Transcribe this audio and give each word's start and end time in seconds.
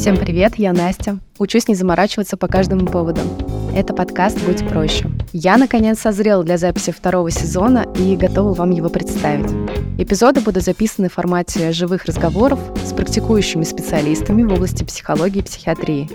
Всем 0.00 0.16
привет, 0.16 0.54
я 0.56 0.72
Настя. 0.72 1.18
Учусь 1.38 1.68
не 1.68 1.74
заморачиваться 1.74 2.38
по 2.38 2.46
каждому 2.46 2.86
поводу. 2.86 3.20
Это 3.76 3.92
подкаст 3.92 4.42
«Будь 4.46 4.66
проще». 4.66 5.10
Я, 5.34 5.58
наконец, 5.58 6.00
созрела 6.00 6.42
для 6.42 6.56
записи 6.56 6.90
второго 6.90 7.30
сезона 7.30 7.84
и 7.98 8.16
готова 8.16 8.54
вам 8.54 8.70
его 8.70 8.88
представить. 8.88 9.50
Эпизоды 9.98 10.40
будут 10.40 10.64
записаны 10.64 11.10
в 11.10 11.12
формате 11.12 11.72
живых 11.72 12.06
разговоров 12.06 12.58
с 12.82 12.94
практикующими 12.94 13.62
специалистами 13.62 14.42
в 14.42 14.50
области 14.50 14.84
психологии 14.84 15.40
и 15.40 15.42
психиатрии. 15.42 16.08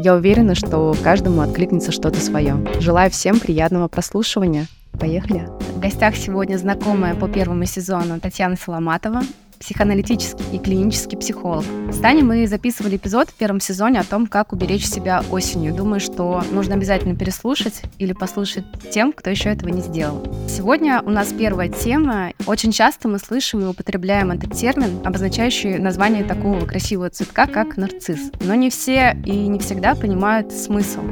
Я 0.00 0.16
уверена, 0.16 0.56
что 0.56 0.96
каждому 1.04 1.40
откликнется 1.40 1.92
что-то 1.92 2.20
свое. 2.20 2.56
Желаю 2.80 3.08
всем 3.12 3.38
приятного 3.38 3.86
прослушивания. 3.86 4.66
Поехали! 4.98 5.46
В 5.76 5.78
гостях 5.78 6.16
сегодня 6.16 6.56
знакомая 6.56 7.14
по 7.14 7.28
первому 7.28 7.66
сезону 7.66 8.18
Татьяна 8.18 8.56
Соломатова, 8.56 9.22
психоаналитический 9.60 10.44
и 10.52 10.58
клинический 10.58 11.18
психолог. 11.18 11.64
С 11.90 11.98
Таней 11.98 12.22
мы 12.22 12.46
записывали 12.46 12.96
эпизод 12.96 13.30
в 13.30 13.34
первом 13.34 13.60
сезоне 13.60 14.00
о 14.00 14.04
том, 14.04 14.26
как 14.26 14.52
уберечь 14.52 14.86
себя 14.86 15.22
осенью. 15.30 15.74
Думаю, 15.74 16.00
что 16.00 16.42
нужно 16.50 16.74
обязательно 16.74 17.16
переслушать 17.16 17.82
или 17.98 18.12
послушать 18.12 18.64
тем, 18.90 19.12
кто 19.12 19.30
еще 19.30 19.50
этого 19.50 19.68
не 19.70 19.80
сделал. 19.80 20.26
Сегодня 20.48 21.02
у 21.04 21.10
нас 21.10 21.32
первая 21.32 21.68
тема. 21.68 22.32
Очень 22.48 22.72
часто 22.72 23.08
мы 23.08 23.18
слышим 23.18 23.60
и 23.60 23.66
употребляем 23.66 24.30
этот 24.30 24.54
термин, 24.54 25.06
обозначающий 25.06 25.76
название 25.76 26.24
такого 26.24 26.64
красивого 26.64 27.10
цветка, 27.10 27.46
как 27.46 27.76
нарцисс. 27.76 28.32
Но 28.40 28.54
не 28.54 28.70
все 28.70 29.14
и 29.26 29.48
не 29.48 29.58
всегда 29.58 29.94
понимают 29.94 30.50
смысл. 30.50 31.02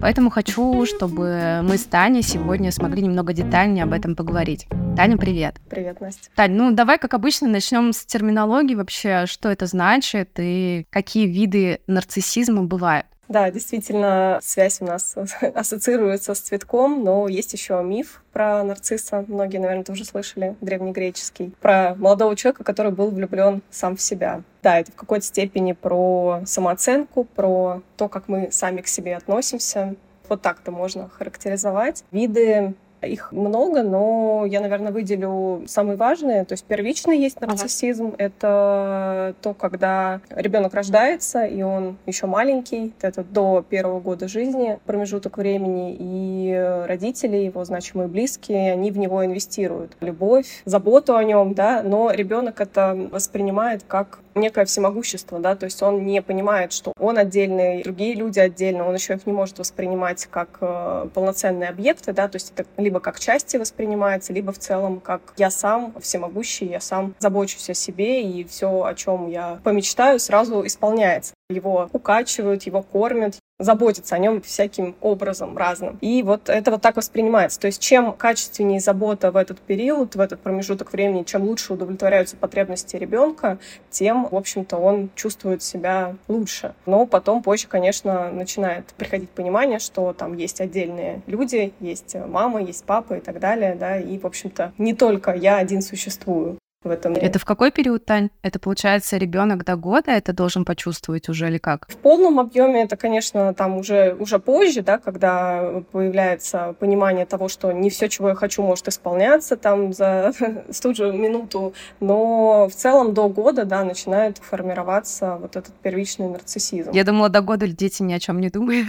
Поэтому 0.00 0.30
хочу, 0.30 0.86
чтобы 0.86 1.60
мы 1.62 1.76
с 1.76 1.84
Таней 1.84 2.22
сегодня 2.22 2.72
смогли 2.72 3.02
немного 3.02 3.34
детальнее 3.34 3.84
об 3.84 3.92
этом 3.92 4.16
поговорить. 4.16 4.68
Таня, 4.96 5.18
привет. 5.18 5.56
Привет, 5.68 6.00
Настя. 6.00 6.30
Тань, 6.34 6.52
ну 6.52 6.70
давай, 6.70 6.96
как 6.96 7.12
обычно, 7.12 7.46
начнем 7.46 7.92
с 7.92 8.06
терминологии 8.06 8.74
вообще, 8.74 9.26
что 9.26 9.50
это 9.50 9.66
значит 9.66 10.30
и 10.38 10.86
какие 10.88 11.26
виды 11.26 11.80
нарциссизма 11.86 12.62
бывают. 12.62 13.06
Да, 13.28 13.50
действительно, 13.50 14.38
связь 14.42 14.80
у 14.80 14.84
нас 14.84 15.16
ассоциируется 15.54 16.34
с 16.34 16.40
цветком, 16.40 17.02
но 17.02 17.28
есть 17.28 17.52
еще 17.52 17.82
миф 17.82 18.22
про 18.32 18.62
нарцисса. 18.62 19.24
Многие, 19.26 19.58
наверное, 19.58 19.84
тоже 19.84 20.04
слышали, 20.04 20.56
древнегреческий. 20.60 21.52
Про 21.60 21.94
молодого 21.96 22.36
человека, 22.36 22.62
который 22.62 22.92
был 22.92 23.10
влюблен 23.10 23.62
сам 23.70 23.96
в 23.96 24.02
себя. 24.02 24.42
Да, 24.62 24.78
это 24.78 24.92
в 24.92 24.94
какой-то 24.94 25.24
степени 25.24 25.72
про 25.72 26.42
самооценку, 26.44 27.24
про 27.24 27.82
то, 27.96 28.08
как 28.08 28.28
мы 28.28 28.50
сами 28.52 28.80
к 28.80 28.88
себе 28.88 29.16
относимся. 29.16 29.94
Вот 30.28 30.42
так-то 30.42 30.70
можно 30.70 31.08
характеризовать. 31.08 32.04
Виды 32.10 32.74
их 33.06 33.32
много, 33.32 33.82
но 33.82 34.44
я, 34.46 34.60
наверное, 34.60 34.92
выделю 34.92 35.64
самые 35.66 35.96
важные. 35.96 36.44
То 36.44 36.52
есть 36.52 36.64
первичный 36.64 37.18
есть 37.18 37.40
нарциссизм. 37.40 38.08
Ага. 38.08 38.16
Это 38.18 39.34
то, 39.42 39.54
когда 39.54 40.20
ребенок 40.30 40.74
рождается, 40.74 41.44
и 41.44 41.62
он 41.62 41.96
еще 42.06 42.26
маленький. 42.26 42.92
Это 43.00 43.24
до 43.24 43.64
первого 43.68 44.00
года 44.00 44.28
жизни 44.28 44.78
промежуток 44.86 45.38
времени. 45.38 45.96
И 45.98 46.84
родители, 46.86 47.36
его 47.36 47.64
значимые 47.64 48.08
близкие, 48.08 48.72
они 48.72 48.90
в 48.90 48.98
него 48.98 49.24
инвестируют. 49.24 49.96
Любовь, 50.00 50.62
заботу 50.64 51.16
о 51.16 51.24
нем, 51.24 51.54
да, 51.54 51.82
но 51.82 52.10
ребенок 52.10 52.60
это 52.60 53.08
воспринимает 53.10 53.82
как 53.86 54.20
некое 54.36 54.66
всемогущество, 54.66 55.38
да, 55.38 55.56
то 55.56 55.64
есть 55.64 55.82
он 55.82 56.04
не 56.04 56.22
понимает, 56.22 56.72
что 56.72 56.92
он 56.98 57.18
отдельный, 57.18 57.82
другие 57.82 58.14
люди 58.14 58.38
отдельно, 58.38 58.86
он 58.86 58.94
еще 58.94 59.14
их 59.14 59.26
не 59.26 59.32
может 59.32 59.58
воспринимать 59.58 60.26
как 60.26 60.58
э, 60.60 61.08
полноценные 61.14 61.70
объекты, 61.70 62.12
да, 62.12 62.28
то 62.28 62.36
есть 62.36 62.52
это 62.54 62.68
либо 62.76 62.95
как 63.00 63.20
части 63.20 63.56
воспринимается, 63.56 64.32
либо 64.32 64.52
в 64.52 64.58
целом 64.58 65.00
как 65.00 65.20
я 65.36 65.50
сам 65.50 65.94
всемогущий, 66.00 66.66
я 66.66 66.80
сам 66.80 67.14
забочусь 67.18 67.70
о 67.70 67.74
себе, 67.74 68.22
и 68.22 68.44
все, 68.44 68.84
о 68.84 68.94
чем 68.94 69.28
я 69.28 69.60
помечтаю, 69.64 70.18
сразу 70.18 70.66
исполняется. 70.66 71.34
Его 71.48 71.88
укачивают, 71.92 72.64
его 72.64 72.82
кормят, 72.82 73.38
заботятся 73.58 74.16
о 74.16 74.18
нем 74.18 74.42
всяким 74.42 74.96
образом 75.00 75.56
разным. 75.56 75.98
И 76.00 76.22
вот 76.22 76.48
это 76.48 76.70
вот 76.70 76.82
так 76.82 76.96
воспринимается. 76.96 77.58
То 77.58 77.66
есть 77.66 77.80
чем 77.80 78.12
качественнее 78.12 78.80
забота 78.80 79.30
в 79.30 79.36
этот 79.36 79.60
период, 79.60 80.14
в 80.14 80.20
этот 80.20 80.40
промежуток 80.40 80.92
времени, 80.92 81.22
чем 81.22 81.44
лучше 81.44 81.72
удовлетворяются 81.72 82.36
потребности 82.36 82.96
ребенка, 82.96 83.58
тем, 83.90 84.28
в 84.30 84.36
общем-то, 84.36 84.76
он 84.76 85.10
чувствует 85.14 85.62
себя 85.62 86.16
лучше. 86.28 86.74
Но 86.84 87.06
потом 87.06 87.42
позже, 87.42 87.66
конечно, 87.66 88.30
начинает 88.30 88.86
приходить 88.96 89.30
понимание, 89.30 89.78
что 89.78 90.12
там 90.12 90.36
есть 90.36 90.60
отдельные 90.60 91.22
люди, 91.26 91.72
есть 91.80 92.14
мама, 92.14 92.62
есть 92.62 92.84
папа 92.84 93.14
и 93.14 93.20
так 93.20 93.40
далее, 93.40 93.74
да, 93.74 93.98
и, 93.98 94.18
в 94.18 94.26
общем-то, 94.26 94.72
не 94.78 94.94
только 94.94 95.32
я 95.32 95.56
один 95.56 95.82
существую 95.82 96.58
в 96.86 96.90
этом. 96.90 97.14
Это 97.14 97.38
в 97.38 97.44
какой 97.44 97.70
период, 97.70 98.04
Тань? 98.04 98.30
Это 98.42 98.58
получается 98.58 99.16
ребенок 99.16 99.64
до 99.64 99.76
года 99.76 100.12
это 100.12 100.32
должен 100.32 100.64
почувствовать 100.64 101.28
уже 101.28 101.48
или 101.48 101.58
как? 101.58 101.86
В 101.88 101.96
полном 101.96 102.40
объеме 102.40 102.82
это, 102.82 102.96
конечно, 102.96 103.54
там 103.54 103.76
уже, 103.76 104.14
уже 104.18 104.38
позже, 104.38 104.82
да, 104.82 104.98
когда 104.98 105.82
появляется 105.92 106.74
понимание 106.78 107.26
того, 107.26 107.48
что 107.48 107.72
не 107.72 107.90
все, 107.90 108.08
чего 108.08 108.30
я 108.30 108.34
хочу, 108.34 108.62
может 108.62 108.88
исполняться 108.88 109.56
там 109.56 109.92
за 109.92 110.32
ту 110.82 110.94
же 110.94 111.12
минуту, 111.12 111.74
но 112.00 112.68
в 112.68 112.74
целом 112.74 113.14
до 113.14 113.28
года, 113.28 113.64
да, 113.64 113.84
начинает 113.84 114.38
формироваться 114.38 115.36
вот 115.36 115.56
этот 115.56 115.74
первичный 115.74 116.28
нарциссизм. 116.28 116.92
Я 116.92 117.04
думала, 117.04 117.28
до 117.28 117.40
года 117.40 117.66
дети 117.66 118.02
ни 118.02 118.12
о 118.12 118.18
чем 118.18 118.40
не 118.40 118.48
думают. 118.48 118.86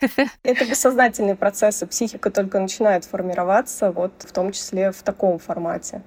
Это 0.42 0.64
бессознательные 0.64 1.36
процессы, 1.36 1.86
психика 1.86 2.30
только 2.30 2.58
начинает 2.58 3.04
формироваться, 3.04 3.92
вот 3.92 4.12
в 4.18 4.32
том 4.32 4.52
числе 4.52 4.92
в 4.92 5.02
таком 5.02 5.38
формате. 5.38 6.02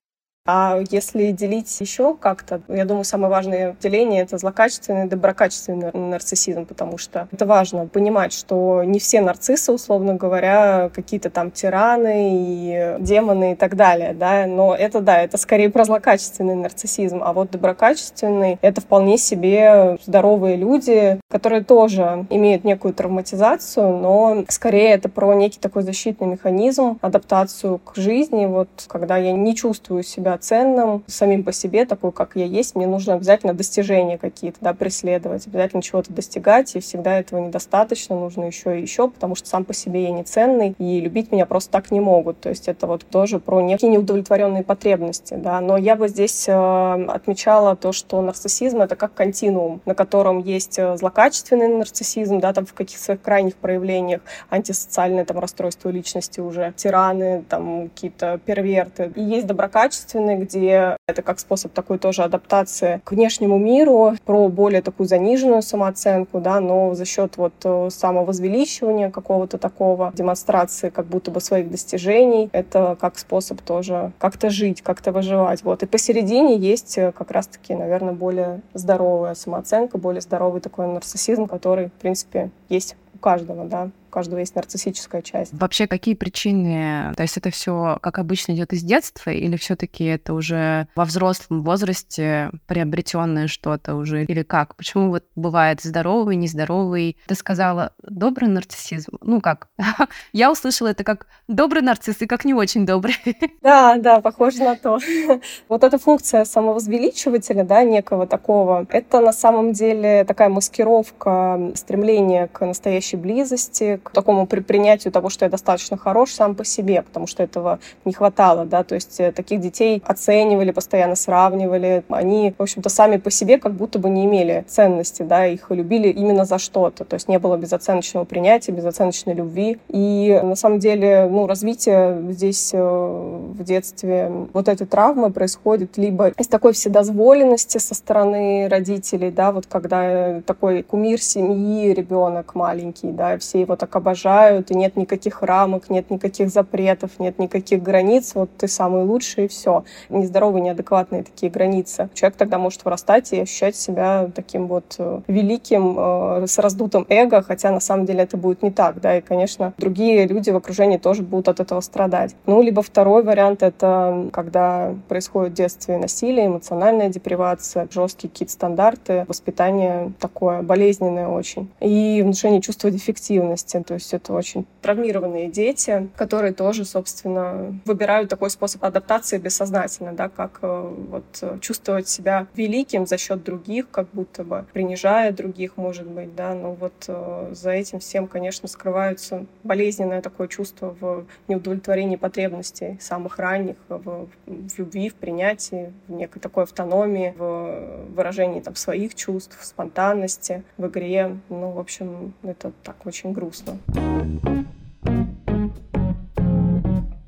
А 0.45 0.81
если 0.91 1.31
делить 1.31 1.79
еще 1.79 2.15
как-то, 2.15 2.61
я 2.67 2.83
думаю, 2.83 3.05
самое 3.05 3.31
важное 3.31 3.77
деление— 3.81 4.21
это 4.23 4.37
злокачественный 4.37 5.05
и 5.05 5.09
доброкачественный 5.09 5.93
нарциссизм, 5.93 6.65
потому 6.65 6.97
что 6.97 7.29
это 7.31 7.45
важно 7.45 7.87
понимать, 7.87 8.33
что 8.33 8.83
не 8.83 8.99
все 8.99 9.21
нарциссы, 9.21 9.71
условно 9.71 10.15
говоря, 10.15 10.91
какие-то 10.93 11.29
там 11.29 11.49
тираны 11.49 12.31
и 12.33 12.95
демоны 12.99 13.53
и 13.53 13.55
так 13.55 13.77
далее, 13.77 14.13
да, 14.13 14.45
но 14.45 14.75
это, 14.75 14.99
да, 14.99 15.21
это 15.21 15.37
скорее 15.37 15.69
про 15.69 15.85
злокачественный 15.85 16.55
нарциссизм, 16.55 17.23
а 17.23 17.31
вот 17.31 17.51
доброкачественный— 17.51 18.57
это 18.61 18.81
вполне 18.81 19.17
себе 19.17 19.97
здоровые 20.05 20.57
люди, 20.57 21.21
которые 21.29 21.63
тоже 21.63 22.25
имеют 22.29 22.65
некую 22.65 22.93
травматизацию, 22.93 23.95
но 23.95 24.43
скорее 24.49 24.89
это 24.89 25.07
про 25.07 25.33
некий 25.35 25.59
такой 25.59 25.83
защитный 25.83 26.27
механизм, 26.27 26.97
адаптацию 26.99 27.79
к 27.79 27.95
жизни, 27.95 28.45
вот 28.45 28.67
когда 28.89 29.15
я 29.15 29.31
не 29.31 29.55
чувствую 29.55 30.03
себя 30.03 30.32
ценным 30.37 31.03
самим 31.07 31.43
по 31.43 31.51
себе, 31.51 31.85
такой, 31.85 32.11
как 32.11 32.35
я 32.35 32.45
есть, 32.45 32.75
мне 32.75 32.87
нужно 32.87 33.15
обязательно 33.15 33.53
достижения 33.53 34.17
какие-то, 34.17 34.57
да, 34.61 34.73
преследовать, 34.73 35.47
обязательно 35.47 35.81
чего-то 35.81 36.13
достигать, 36.13 36.75
и 36.75 36.79
всегда 36.79 37.19
этого 37.19 37.39
недостаточно, 37.39 38.15
нужно 38.19 38.45
еще 38.45 38.79
и 38.79 38.81
еще, 38.81 39.09
потому 39.09 39.35
что 39.35 39.47
сам 39.47 39.65
по 39.65 39.73
себе 39.73 40.03
я 40.03 40.11
не 40.11 40.23
ценный, 40.23 40.75
и 40.77 40.99
любить 40.99 41.31
меня 41.31 41.45
просто 41.45 41.71
так 41.71 41.91
не 41.91 41.99
могут. 41.99 42.39
То 42.39 42.49
есть 42.49 42.67
это 42.67 42.87
вот 42.87 43.05
тоже 43.05 43.39
про 43.39 43.61
некие 43.61 43.91
неудовлетворенные 43.91 44.63
потребности, 44.63 45.35
да. 45.35 45.61
Но 45.61 45.77
я 45.77 45.95
бы 45.95 46.07
здесь 46.07 46.45
э, 46.47 47.05
отмечала 47.07 47.75
то, 47.75 47.91
что 47.91 48.21
нарциссизм— 48.21 48.81
это 48.81 48.95
как 48.95 49.13
континуум, 49.13 49.81
на 49.85 49.95
котором 49.95 50.39
есть 50.39 50.79
э, 50.79 50.97
злокачественный 50.97 51.67
нарциссизм, 51.67 52.39
да, 52.39 52.53
там 52.53 52.65
в 52.65 52.73
каких-то 52.73 53.03
своих 53.03 53.21
крайних 53.21 53.55
проявлениях, 53.55 54.21
антисоциальное 54.49 55.25
там 55.25 55.39
расстройство 55.39 55.89
личности 55.89 56.39
уже, 56.39 56.73
тираны, 56.75 57.43
там 57.49 57.89
какие-то 57.89 58.39
перверты. 58.45 59.11
И 59.15 59.23
есть 59.23 59.47
доброкачественный 59.47 60.22
женщины, 60.23 60.43
где 60.43 60.97
это 61.07 61.21
как 61.21 61.39
способ 61.39 61.73
такой 61.73 61.97
тоже 61.97 62.23
адаптации 62.23 63.01
к 63.03 63.11
внешнему 63.11 63.57
миру, 63.57 64.15
про 64.25 64.47
более 64.47 64.81
такую 64.81 65.07
заниженную 65.07 65.61
самооценку, 65.61 66.39
да, 66.39 66.59
но 66.59 66.93
за 66.93 67.05
счет 67.05 67.37
вот 67.37 67.53
э, 67.63 67.89
самовозвеличивания 67.91 69.09
какого-то 69.09 69.57
такого, 69.57 70.11
демонстрации 70.15 70.89
как 70.89 71.05
будто 71.05 71.31
бы 71.31 71.41
своих 71.41 71.69
достижений, 71.69 72.49
это 72.53 72.97
как 72.99 73.17
способ 73.17 73.61
тоже 73.61 74.11
как-то 74.19 74.49
жить, 74.49 74.81
как-то 74.81 75.11
выживать. 75.11 75.63
Вот. 75.63 75.83
И 75.83 75.85
посередине 75.85 76.57
есть 76.57 76.97
э, 76.97 77.11
как 77.11 77.31
раз-таки, 77.31 77.75
наверное, 77.75 78.13
более 78.13 78.61
здоровая 78.73 79.35
самооценка, 79.35 79.97
более 79.97 80.21
здоровый 80.21 80.61
такой 80.61 80.87
нарциссизм, 80.87 81.47
который, 81.47 81.87
в 81.87 81.93
принципе, 81.93 82.49
есть 82.69 82.95
у 83.13 83.17
каждого, 83.17 83.65
да 83.65 83.89
каждого 84.13 84.39
есть 84.39 84.55
нарциссическая 84.55 85.23
часть. 85.23 85.53
Вообще, 85.53 85.87
какие 85.87 86.13
причины? 86.13 87.13
То 87.17 87.23
есть 87.23 87.35
это 87.35 87.49
все, 87.49 87.97
как 87.99 88.19
обычно, 88.19 88.51
идет 88.51 88.71
из 88.71 88.83
детства, 88.83 89.31
или 89.31 89.57
все-таки 89.57 90.03
это 90.03 90.35
уже 90.35 90.87
во 90.95 91.03
взрослом 91.05 91.63
возрасте 91.63 92.51
приобретенное 92.67 93.47
что-то 93.47 93.95
уже, 93.95 94.25
или 94.25 94.43
как? 94.43 94.75
Почему 94.75 95.09
вот 95.09 95.23
бывает 95.35 95.81
здоровый, 95.81 96.35
нездоровый? 96.35 97.17
Ты 97.25 97.33
сказала 97.33 97.93
добрый 98.03 98.49
нарциссизм. 98.49 99.17
Ну 99.21 99.41
как? 99.41 99.69
Я 100.31 100.51
услышала 100.51 100.89
это 100.89 101.03
как 101.03 101.25
добрый 101.47 101.81
нарцисс 101.81 102.21
и 102.21 102.27
как 102.27 102.45
не 102.45 102.53
очень 102.53 102.85
добрый. 102.85 103.15
Да, 103.63 103.95
да, 103.97 104.21
похоже 104.21 104.63
на 104.63 104.75
то. 104.75 104.99
Вот 105.69 105.83
эта 105.83 105.97
функция 105.97 106.45
самовозвеличивателя, 106.45 107.63
да, 107.63 107.83
некого 107.83 108.27
такого, 108.27 108.85
это 108.89 109.21
на 109.21 109.33
самом 109.33 109.73
деле 109.73 110.23
такая 110.25 110.49
маскировка 110.49 111.71
стремления 111.75 112.47
к 112.47 112.65
настоящей 112.65 113.17
близости, 113.17 113.99
к 114.03 114.11
такому 114.11 114.45
принятию 114.45 115.11
того, 115.11 115.29
что 115.29 115.45
я 115.45 115.49
достаточно 115.49 115.97
хорош 115.97 116.31
сам 116.31 116.55
по 116.55 116.65
себе, 116.65 117.01
потому 117.01 117.27
что 117.27 117.43
этого 117.43 117.79
не 118.05 118.13
хватало, 118.13 118.65
да, 118.65 118.83
то 118.83 118.95
есть 118.95 119.19
э, 119.19 119.31
таких 119.31 119.61
детей 119.61 120.01
оценивали, 120.05 120.71
постоянно 120.71 121.15
сравнивали, 121.15 122.03
они, 122.09 122.53
в 122.57 122.61
общем-то, 122.61 122.89
сами 122.89 123.17
по 123.17 123.31
себе 123.31 123.57
как 123.57 123.73
будто 123.73 123.99
бы 123.99 124.09
не 124.09 124.25
имели 124.25 124.65
ценности, 124.67 125.23
да, 125.23 125.45
их 125.45 125.71
любили 125.71 126.09
именно 126.09 126.45
за 126.45 126.59
что-то, 126.59 127.05
то 127.05 127.15
есть 127.15 127.27
не 127.27 127.39
было 127.39 127.57
безоценочного 127.57 128.25
принятия, 128.25 128.71
безоценочной 128.71 129.33
любви, 129.33 129.79
и 129.89 130.39
на 130.43 130.55
самом 130.55 130.79
деле, 130.79 131.27
ну, 131.29 131.47
развитие 131.47 132.31
здесь 132.31 132.71
э, 132.73 132.79
в 132.79 133.63
детстве 133.63 134.31
вот 134.53 134.67
этой 134.67 134.87
травмы 134.87 135.31
происходит 135.31 135.97
либо 135.97 136.29
из 136.29 136.47
такой 136.47 136.73
вседозволенности 136.73 137.77
со 137.77 137.95
стороны 137.95 138.67
родителей, 138.69 139.31
да, 139.31 139.51
вот 139.51 139.65
когда 139.67 140.41
такой 140.41 140.83
кумир 140.83 141.21
семьи 141.21 141.93
ребенок 141.93 142.55
маленький, 142.55 143.11
да, 143.11 143.37
все 143.37 143.61
его 143.61 143.75
так 143.75 143.92
обожают, 143.95 144.71
и 144.71 144.75
нет 144.75 144.95
никаких 144.95 145.41
рамок, 145.41 145.89
нет 145.89 146.09
никаких 146.09 146.49
запретов, 146.49 147.11
нет 147.19 147.39
никаких 147.39 147.81
границ, 147.81 148.35
вот 148.35 148.49
ты 148.57 148.67
самый 148.67 149.03
лучший, 149.03 149.45
и 149.45 149.47
все. 149.47 149.83
Нездоровые, 150.09 150.63
неадекватные 150.63 151.23
такие 151.23 151.51
границы. 151.51 152.09
Человек 152.13 152.37
тогда 152.37 152.57
может 152.57 152.85
вырастать 152.85 153.33
и 153.33 153.41
ощущать 153.41 153.75
себя 153.75 154.29
таким 154.33 154.67
вот 154.67 154.95
э, 154.97 155.21
великим, 155.27 155.95
э, 155.97 156.47
с 156.47 156.57
раздутым 156.59 157.05
эго, 157.09 157.41
хотя 157.41 157.71
на 157.71 157.79
самом 157.79 158.05
деле 158.05 158.23
это 158.23 158.37
будет 158.37 158.63
не 158.63 158.71
так, 158.71 159.01
да, 159.01 159.17
и, 159.17 159.21
конечно, 159.21 159.73
другие 159.77 160.27
люди 160.27 160.49
в 160.49 160.55
окружении 160.55 160.97
тоже 160.97 161.23
будут 161.23 161.47
от 161.49 161.59
этого 161.59 161.81
страдать. 161.81 162.35
Ну, 162.45 162.61
либо 162.61 162.81
второй 162.81 163.23
вариант— 163.23 163.61
это 163.63 164.29
когда 164.31 164.93
происходит 165.07 165.53
в 165.53 165.55
детстве 165.55 165.97
насилие, 165.97 166.47
эмоциональная 166.47 167.09
депривация, 167.09 167.87
жесткие 167.91 168.29
какие-то 168.29 168.53
стандарты, 168.53 169.25
воспитание 169.27 170.13
такое 170.19 170.61
болезненное 170.61 171.27
очень, 171.27 171.69
и 171.79 172.21
внушение 172.23 172.61
чувства 172.61 172.91
дефективности, 172.91 173.77
то 173.83 173.93
есть 173.93 174.13
это 174.13 174.33
очень 174.33 174.65
травмированные 174.81 175.49
дети, 175.49 176.09
которые 176.15 176.53
тоже, 176.53 176.85
собственно, 176.85 177.79
выбирают 177.85 178.29
такой 178.29 178.49
способ 178.49 178.83
адаптации 178.83 179.37
бессознательно, 179.37 180.13
да, 180.13 180.29
как 180.29 180.59
э, 180.61 180.93
вот 181.09 181.61
чувствовать 181.61 182.07
себя 182.07 182.47
великим 182.55 183.05
за 183.05 183.17
счет 183.17 183.43
других, 183.43 183.89
как 183.89 184.07
будто 184.13 184.43
бы 184.43 184.65
принижая 184.73 185.31
других, 185.31 185.77
может 185.77 186.07
быть, 186.07 186.35
да, 186.35 186.53
но 186.53 186.73
вот 186.73 186.93
э, 187.07 187.49
за 187.51 187.71
этим 187.71 187.99
всем, 187.99 188.27
конечно, 188.27 188.67
скрываются 188.67 189.45
болезненное 189.63 190.21
такое 190.21 190.47
чувство 190.47 190.95
в 190.99 191.25
неудовлетворении 191.47 192.15
потребностей 192.15 192.97
самых 192.99 193.39
ранних, 193.39 193.75
в, 193.89 194.27
в 194.45 194.79
любви, 194.79 195.09
в 195.09 195.15
принятии, 195.15 195.93
в 196.07 196.11
некой 196.13 196.41
такой 196.41 196.63
автономии, 196.63 197.33
в 197.37 198.05
выражении 198.15 198.61
там 198.61 198.75
своих 198.75 199.15
чувств, 199.15 199.57
в 199.59 199.65
спонтанности, 199.65 200.63
в 200.77 200.87
игре. 200.87 201.37
Ну, 201.49 201.71
в 201.71 201.79
общем, 201.79 202.33
это 202.43 202.71
так 202.83 203.05
очень 203.05 203.33
грустно. 203.33 203.72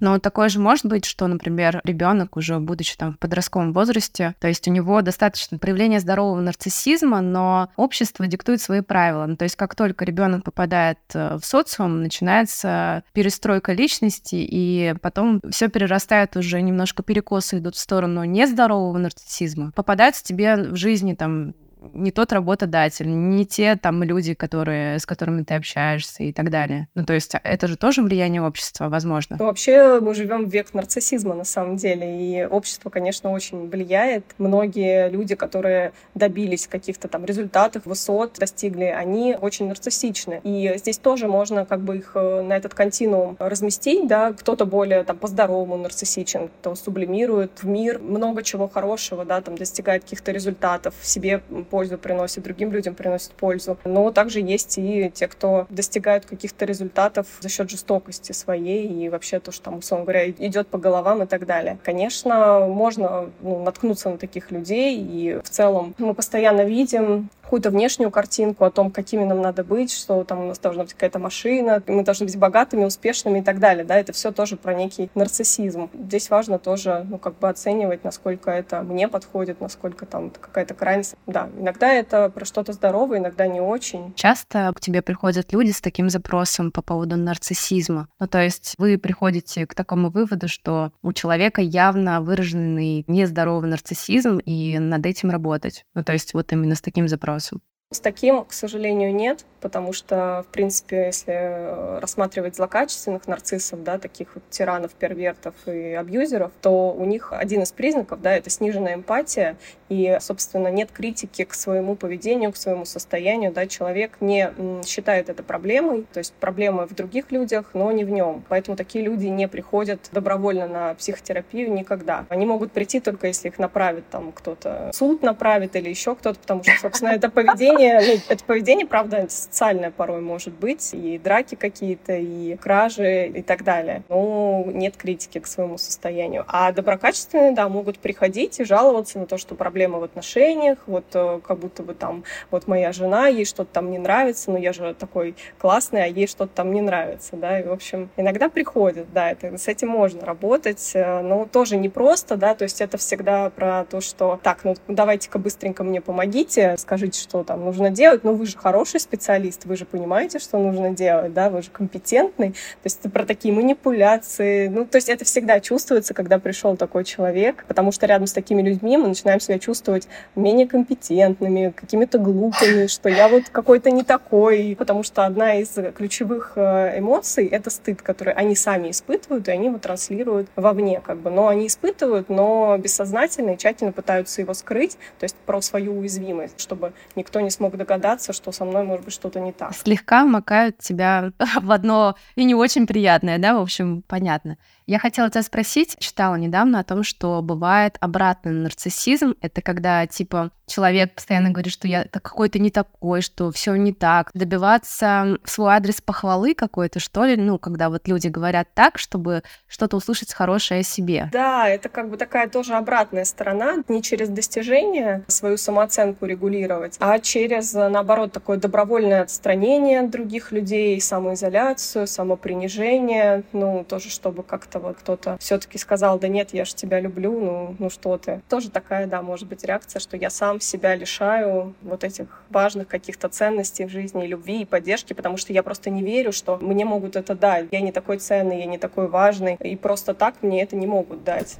Но 0.05 0.19
такое 0.19 0.49
же 0.49 0.59
может 0.59 0.85
быть, 0.85 1.03
что, 1.03 1.25
например, 1.25 1.81
ребенок 1.83 2.37
уже 2.37 2.59
будучи 2.59 2.95
там 2.95 3.13
в 3.13 3.17
подростковом 3.17 3.73
возрасте, 3.73 4.35
то 4.39 4.47
есть 4.47 4.67
у 4.67 4.71
него 4.71 5.01
достаточно 5.01 5.57
проявления 5.57 5.99
здорового 5.99 6.41
нарциссизма, 6.41 7.21
но 7.21 7.69
общество 7.75 8.27
диктует 8.27 8.61
свои 8.61 8.81
правила. 8.81 9.25
Ну, 9.25 9.35
то 9.35 9.45
есть 9.45 9.55
как 9.55 9.73
только 9.73 10.05
ребенок 10.05 10.43
попадает 10.43 10.99
э, 11.15 11.39
в 11.41 11.43
социум, 11.43 12.03
начинается 12.03 13.03
перестройка 13.13 13.73
личности, 13.73 14.35
и 14.35 14.93
потом 15.01 15.41
все 15.49 15.69
перерастает 15.69 16.37
уже 16.37 16.61
немножко 16.61 17.01
перекосы 17.01 17.57
идут 17.57 17.75
в 17.75 17.79
сторону 17.79 18.25
нездорового 18.25 18.99
нарциссизма. 18.99 19.71
Попадаются 19.75 20.23
тебе 20.23 20.55
в 20.55 20.75
жизни 20.75 21.15
там 21.15 21.55
не 21.93 22.11
тот 22.11 22.33
работодатель, 22.33 23.07
не 23.07 23.45
те 23.45 23.75
там 23.75 24.03
люди, 24.03 24.33
которые, 24.33 24.99
с 24.99 25.05
которыми 25.05 25.43
ты 25.43 25.55
общаешься 25.55 26.23
и 26.23 26.33
так 26.33 26.49
далее. 26.49 26.87
Ну, 26.95 27.05
то 27.05 27.13
есть 27.13 27.33
это 27.43 27.67
же 27.67 27.77
тоже 27.77 28.01
влияние 28.01 28.41
общества, 28.41 28.89
возможно. 28.89 29.37
Ну, 29.39 29.45
вообще 29.45 29.99
мы 29.99 30.13
живем 30.13 30.45
в 30.45 30.49
век 30.49 30.73
нарциссизма 30.73 31.35
на 31.35 31.43
самом 31.43 31.77
деле, 31.77 32.05
и 32.19 32.45
общество, 32.45 32.89
конечно, 32.89 33.31
очень 33.31 33.69
влияет. 33.69 34.25
Многие 34.37 35.09
люди, 35.09 35.35
которые 35.35 35.93
добились 36.13 36.67
каких-то 36.67 37.07
там 37.07 37.25
результатов, 37.25 37.85
высот, 37.85 38.35
достигли, 38.39 38.85
они 38.85 39.37
очень 39.39 39.67
нарциссичны. 39.67 40.41
И 40.43 40.73
здесь 40.77 40.97
тоже 40.97 41.27
можно 41.27 41.65
как 41.65 41.81
бы 41.81 41.97
их 41.97 42.11
э, 42.15 42.41
на 42.41 42.53
этот 42.53 42.73
континуум 42.73 43.37
разместить, 43.39 44.07
да, 44.07 44.33
кто-то 44.33 44.65
более 44.65 45.03
там 45.03 45.17
по-здоровому 45.17 45.77
нарциссичен, 45.77 46.49
кто 46.59 46.75
сублимирует 46.75 47.51
в 47.61 47.67
мир 47.67 47.99
много 47.99 48.43
чего 48.43 48.67
хорошего, 48.67 49.25
да, 49.25 49.41
там 49.41 49.57
достигает 49.57 50.03
каких-то 50.03 50.31
результатов, 50.31 50.93
в 50.99 51.07
себе 51.07 51.41
пользу 51.75 51.97
приносит, 51.97 52.41
другим 52.41 52.71
людям 52.71 52.95
приносит 52.95 53.31
пользу. 53.31 53.77
Но 53.83 54.09
также 54.11 54.39
есть 54.39 54.77
и 54.77 55.11
те, 55.13 55.27
кто 55.27 55.67
достигают 55.69 56.25
каких-то 56.25 56.63
результатов 56.63 57.27
за 57.41 57.49
счет 57.49 57.69
жестокости 57.69 58.31
своей 58.31 58.87
и 58.87 59.09
вообще 59.09 59.41
то, 59.41 59.51
что 59.51 59.65
там, 59.65 59.79
условно 59.79 60.05
говоря, 60.05 60.29
идет 60.29 60.69
по 60.69 60.77
головам 60.77 61.23
и 61.23 61.25
так 61.25 61.45
далее. 61.45 61.77
Конечно, 61.83 62.65
можно 62.65 63.29
ну, 63.41 63.61
наткнуться 63.61 64.09
на 64.09 64.17
таких 64.17 64.51
людей, 64.51 64.97
и 64.97 65.41
в 65.43 65.49
целом 65.49 65.95
мы 65.97 66.13
постоянно 66.13 66.61
видим 66.61 67.29
какую-то 67.45 67.69
внешнюю 67.69 68.09
картинку 68.09 68.65
о 68.65 68.71
том, 68.71 68.91
какими 68.91 69.23
нам 69.23 69.39
надо 69.39 69.63
быть, 69.63 69.93
что 69.93 70.23
там 70.23 70.41
у 70.41 70.47
нас 70.47 70.59
должна 70.59 70.83
быть 70.83 70.93
какая-то 70.93 71.19
машина, 71.19 71.81
мы 71.87 72.03
должны 72.03 72.25
быть 72.25 72.37
богатыми, 72.37 72.85
успешными 72.85 73.39
и 73.39 73.41
так 73.43 73.59
далее. 73.59 73.85
Да, 73.85 73.95
это 73.95 74.13
все 74.13 74.31
тоже 74.31 74.57
про 74.57 74.73
некий 74.73 75.11
нарциссизм. 75.13 75.89
Здесь 75.93 76.29
важно 76.29 76.57
тоже, 76.57 77.05
ну, 77.07 77.19
как 77.19 77.37
бы 77.37 77.47
оценивать, 77.47 78.03
насколько 78.03 78.49
это 78.49 78.81
мне 78.81 79.07
подходит, 79.07 79.61
насколько 79.61 80.07
там 80.07 80.31
какая-то 80.31 80.73
крайность. 80.73 81.15
Да, 81.27 81.49
иногда 81.57 81.93
это 81.93 82.29
про 82.29 82.45
что-то 82.45 82.73
здоровое, 82.73 83.19
иногда 83.19 83.45
не 83.45 83.61
очень. 83.61 84.13
Часто 84.15 84.73
к 84.75 84.79
тебе 84.79 85.03
приходят 85.03 85.53
люди 85.53 85.71
с 85.71 85.81
таким 85.81 86.09
запросом 86.09 86.71
по 86.71 86.81
поводу 86.81 87.15
нарциссизма. 87.15 88.07
Ну, 88.19 88.27
то 88.27 88.41
есть 88.41 88.73
вы 88.79 88.97
приходите 88.97 89.67
к 89.67 89.75
такому 89.75 90.09
выводу, 90.09 90.47
что 90.47 90.91
у 91.03 91.13
человека 91.13 91.61
явно 91.61 92.21
выраженный 92.21 93.03
нездоровый 93.07 93.69
нарциссизм, 93.69 94.39
и 94.39 94.79
над 94.79 95.05
этим 95.05 95.29
работать. 95.29 95.85
Ну, 95.93 96.03
то 96.03 96.13
есть 96.13 96.33
вот 96.33 96.51
именно 96.51 96.73
с 96.73 96.81
таким 96.81 97.07
запросом 97.07 97.34
вопросу? 97.35 97.61
С 97.91 97.99
таким, 97.99 98.43
к 98.45 98.53
сожалению, 98.53 99.13
нет 99.13 99.45
потому 99.65 99.93
что, 99.93 100.45
в 100.47 100.51
принципе, 100.53 101.07
если 101.07 101.33
э, 101.33 101.99
рассматривать 101.99 102.55
злокачественных 102.55 103.27
нарциссов, 103.27 103.83
да, 103.83 103.97
таких 103.97 104.35
вот 104.35 104.43
тиранов, 104.51 104.93
первертов 104.93 105.55
и 105.65 105.93
абьюзеров, 105.93 106.51
то 106.61 106.93
у 106.93 107.03
них 107.03 107.33
один 107.33 107.63
из 107.63 107.71
признаков, 107.71 108.21
да, 108.21 108.37
это 108.37 108.51
сниженная 108.51 108.93
эмпатия, 108.93 109.57
и, 109.89 110.19
собственно, 110.21 110.67
нет 110.67 110.91
критики 110.91 111.45
к 111.45 111.55
своему 111.55 111.95
поведению, 111.95 112.51
к 112.51 112.57
своему 112.57 112.85
состоянию, 112.85 113.51
да, 113.51 113.65
человек 113.65 114.17
не 114.19 114.51
считает 114.85 115.29
это 115.29 115.41
проблемой, 115.41 116.05
то 116.13 116.19
есть 116.19 116.33
проблемы 116.33 116.85
в 116.85 116.93
других 116.93 117.31
людях, 117.31 117.71
но 117.73 117.91
не 117.91 118.03
в 118.03 118.11
нем. 118.11 118.45
Поэтому 118.47 118.77
такие 118.77 119.03
люди 119.03 119.25
не 119.25 119.47
приходят 119.47 120.09
добровольно 120.11 120.67
на 120.67 120.93
психотерапию 120.93 121.73
никогда. 121.73 122.27
Они 122.29 122.45
могут 122.45 122.71
прийти 122.71 122.99
только 122.99 123.25
если 123.25 123.47
их 123.47 123.57
направит 123.57 124.07
там 124.11 124.31
кто-то, 124.31 124.91
суд 124.93 125.23
направит 125.23 125.75
или 125.75 125.89
еще 125.89 126.13
кто-то, 126.13 126.39
потому 126.39 126.63
что, 126.63 126.73
собственно, 126.79 127.09
это 127.09 127.29
поведение, 127.29 127.99
ну, 127.99 128.21
это 128.29 128.43
поведение, 128.43 128.85
правда, 128.85 129.27
социальная 129.55 129.89
порой 129.89 130.19
может 130.19 130.53
быть, 130.53 130.93
и 130.93 131.17
драки 131.17 131.55
какие-то, 131.55 132.11
и 132.11 132.57
кражи 132.57 133.27
и 133.27 133.41
так 133.41 133.63
далее. 133.63 134.03
Но 134.09 134.65
нет 134.67 134.97
критики 134.97 135.39
к 135.39 135.47
своему 135.47 135.77
состоянию. 135.77 136.43
А 136.49 136.73
доброкачественные, 136.73 137.53
да, 137.53 137.69
могут 137.69 137.99
приходить 137.99 138.59
и 138.59 138.65
жаловаться 138.65 139.17
на 139.17 139.25
то, 139.25 139.37
что 139.37 139.55
проблемы 139.55 140.01
в 140.01 140.03
отношениях, 140.03 140.79
вот 140.87 141.05
э, 141.13 141.39
как 141.47 141.59
будто 141.59 141.83
бы 141.83 141.93
там, 141.93 142.25
вот 142.51 142.67
моя 142.67 142.91
жена, 142.91 143.27
ей 143.27 143.45
что-то 143.45 143.69
там 143.71 143.91
не 143.91 143.97
нравится, 143.97 144.51
но 144.51 144.57
я 144.57 144.73
же 144.73 144.93
такой 144.93 145.37
классный, 145.57 146.03
а 146.03 146.07
ей 146.07 146.27
что-то 146.27 146.51
там 146.53 146.73
не 146.73 146.81
нравится, 146.81 147.37
да, 147.37 147.57
и, 147.57 147.63
в 147.63 147.71
общем, 147.71 148.09
иногда 148.17 148.49
приходят, 148.49 149.07
да, 149.13 149.31
это, 149.31 149.57
с 149.57 149.69
этим 149.69 149.87
можно 149.87 150.25
работать, 150.25 150.91
э, 150.95 151.21
но 151.21 151.45
тоже 151.45 151.77
непросто, 151.77 152.35
да, 152.35 152.55
то 152.55 152.63
есть 152.63 152.81
это 152.81 152.97
всегда 152.97 153.49
про 153.51 153.85
то, 153.85 154.01
что 154.01 154.37
так, 154.43 154.65
ну 154.65 154.75
давайте-ка 154.89 155.39
быстренько 155.39 155.85
мне 155.85 156.01
помогите, 156.01 156.75
скажите, 156.77 157.21
что 157.21 157.45
там 157.45 157.63
нужно 157.63 157.89
делать, 157.89 158.25
ну 158.25 158.33
вы 158.33 158.45
же 158.45 158.57
хороший 158.57 158.99
специалист, 158.99 159.44
специалист, 159.45 159.65
вы 159.65 159.75
же 159.75 159.85
понимаете, 159.85 160.39
что 160.39 160.57
нужно 160.57 160.91
делать, 160.91 161.33
да, 161.33 161.49
вы 161.49 161.61
же 161.61 161.69
компетентный. 161.71 162.51
То 162.51 162.85
есть 162.85 162.99
это 162.99 163.09
про 163.09 163.25
такие 163.25 163.53
манипуляции. 163.53 164.67
Ну, 164.67 164.85
то 164.85 164.97
есть 164.97 165.09
это 165.09 165.25
всегда 165.25 165.59
чувствуется, 165.59 166.13
когда 166.13 166.39
пришел 166.39 166.77
такой 166.77 167.03
человек, 167.03 167.65
потому 167.67 167.91
что 167.91 168.05
рядом 168.05 168.27
с 168.27 168.33
такими 168.33 168.61
людьми 168.61 168.97
мы 168.97 169.07
начинаем 169.07 169.39
себя 169.39 169.59
чувствовать 169.59 170.07
менее 170.35 170.67
компетентными, 170.67 171.73
какими-то 171.75 172.17
глупыми, 172.17 172.87
что 172.87 173.09
я 173.09 173.27
вот 173.27 173.49
какой-то 173.51 173.91
не 173.91 174.03
такой, 174.03 174.75
потому 174.77 175.03
что 175.03 175.25
одна 175.25 175.55
из 175.55 175.75
ключевых 175.95 176.53
э, 176.55 176.99
эмоций— 176.99 177.45
это 177.51 177.69
стыд, 177.69 178.01
который 178.01 178.33
они 178.33 178.55
сами 178.55 178.91
испытывают, 178.91 179.47
и 179.47 179.51
они 179.51 179.67
его 179.67 179.77
транслируют 179.77 180.47
вовне, 180.55 181.01
как 181.05 181.17
бы. 181.17 181.29
Но 181.29 181.47
они 181.47 181.67
испытывают, 181.67 182.29
но 182.29 182.77
бессознательно 182.77 183.51
и 183.51 183.57
тщательно 183.57 183.91
пытаются 183.91 184.41
его 184.41 184.53
скрыть, 184.53 184.97
то 185.19 185.23
есть 185.23 185.35
про 185.45 185.61
свою 185.61 185.99
уязвимость, 185.99 186.59
чтобы 186.59 186.93
никто 187.15 187.39
не 187.41 187.49
смог 187.49 187.75
догадаться, 187.77 188.33
что 188.33 188.51
со 188.51 188.65
мной 188.65 188.83
может 188.83 189.05
быть 189.05 189.13
что-то 189.13 189.24
что-то 189.25 189.39
не 189.39 189.51
так. 189.51 189.75
Слегка 189.75 190.25
макают 190.25 190.77
тебя 190.77 191.31
в 191.61 191.71
одно 191.71 192.15
и 192.35 192.43
не 192.43 192.55
очень 192.55 192.85
приятное, 192.87 193.37
да, 193.37 193.57
в 193.57 193.61
общем, 193.61 194.03
понятно. 194.07 194.57
Я 194.87 194.99
хотела 194.99 195.31
тебя 195.31 195.41
спросить, 195.41 195.95
читала 195.97 196.35
недавно 196.35 196.79
о 196.79 196.83
том, 196.83 197.03
что 197.03 197.41
бывает 197.41 197.97
обратный 198.01 198.51
нарциссизм. 198.51 199.33
Это 199.41 199.63
когда, 199.63 200.05
типа, 200.05 200.51
человек 200.67 201.15
постоянно 201.15 201.49
говорит, 201.49 201.73
что 201.73 201.87
я 201.87 202.05
какой-то 202.05 202.59
не 202.59 202.69
такой, 202.69 203.21
что 203.21 203.51
все 203.51 203.75
не 203.75 203.93
так. 203.93 204.29
Добиваться 204.35 205.37
в 205.43 205.49
свой 205.49 205.73
адрес 205.73 206.01
похвалы 206.01 206.53
какой-то, 206.53 206.99
что 206.99 207.25
ли, 207.25 207.35
ну, 207.35 207.57
когда 207.57 207.89
вот 207.89 208.07
люди 208.07 208.27
говорят 208.27 208.67
так, 208.75 208.99
чтобы 208.99 209.41
что-то 209.67 209.97
услышать 209.97 210.33
хорошее 210.33 210.81
о 210.81 210.83
себе. 210.83 211.29
Да, 211.31 211.67
это 211.67 211.89
как 211.89 212.09
бы 212.09 212.17
такая 212.17 212.47
тоже 212.47 212.75
обратная 212.75 213.25
сторона. 213.25 213.77
Не 213.87 214.03
через 214.03 214.29
достижение 214.29 215.23
свою 215.27 215.57
самооценку 215.57 216.27
регулировать, 216.27 216.97
а 216.99 217.17
через, 217.17 217.73
наоборот, 217.73 218.31
такое 218.33 218.57
добровольное 218.57 219.23
отстранение 219.23 220.01
от 220.01 220.11
других 220.11 220.51
людей, 220.51 221.01
самоизоляцию, 221.01 222.05
самопринижение, 222.05 223.43
ну, 223.51 223.83
тоже 223.87 224.09
чтобы 224.11 224.43
как-то 224.43 224.74
этого 224.75 224.93
кто-то 224.93 225.37
все-таки 225.39 225.77
сказал, 225.77 226.19
да 226.19 226.27
нет, 226.27 226.53
я 226.53 226.65
же 226.65 226.75
тебя 226.75 226.99
люблю, 226.99 227.39
ну, 227.39 227.75
ну 227.79 227.89
что 227.89 228.17
ты. 228.17 228.41
Тоже 228.49 228.69
такая, 228.69 229.07
да, 229.07 229.21
может 229.21 229.47
быть 229.47 229.63
реакция, 229.63 229.99
что 229.99 230.17
я 230.17 230.29
сам 230.29 230.59
себя 230.59 230.95
лишаю 230.95 231.73
вот 231.81 232.03
этих 232.03 232.27
важных 232.49 232.87
каких-то 232.87 233.29
ценностей 233.29 233.85
в 233.85 233.89
жизни, 233.89 234.25
любви, 234.25 234.61
и 234.61 234.65
поддержки, 234.65 235.13
потому 235.13 235.37
что 235.37 235.53
я 235.53 235.63
просто 235.63 235.89
не 235.89 236.03
верю, 236.03 236.31
что 236.31 236.57
мне 236.57 236.85
могут 236.85 237.15
это 237.15 237.35
дать. 237.35 237.67
Я 237.71 237.81
не 237.81 237.91
такой 237.91 238.17
ценный, 238.17 238.59
я 238.59 238.65
не 238.65 238.77
такой 238.77 239.07
важный, 239.07 239.55
и 239.59 239.75
просто 239.75 240.13
так 240.13 240.35
мне 240.41 240.61
это 240.63 240.75
не 240.75 240.87
могут 240.87 241.23
дать. 241.23 241.57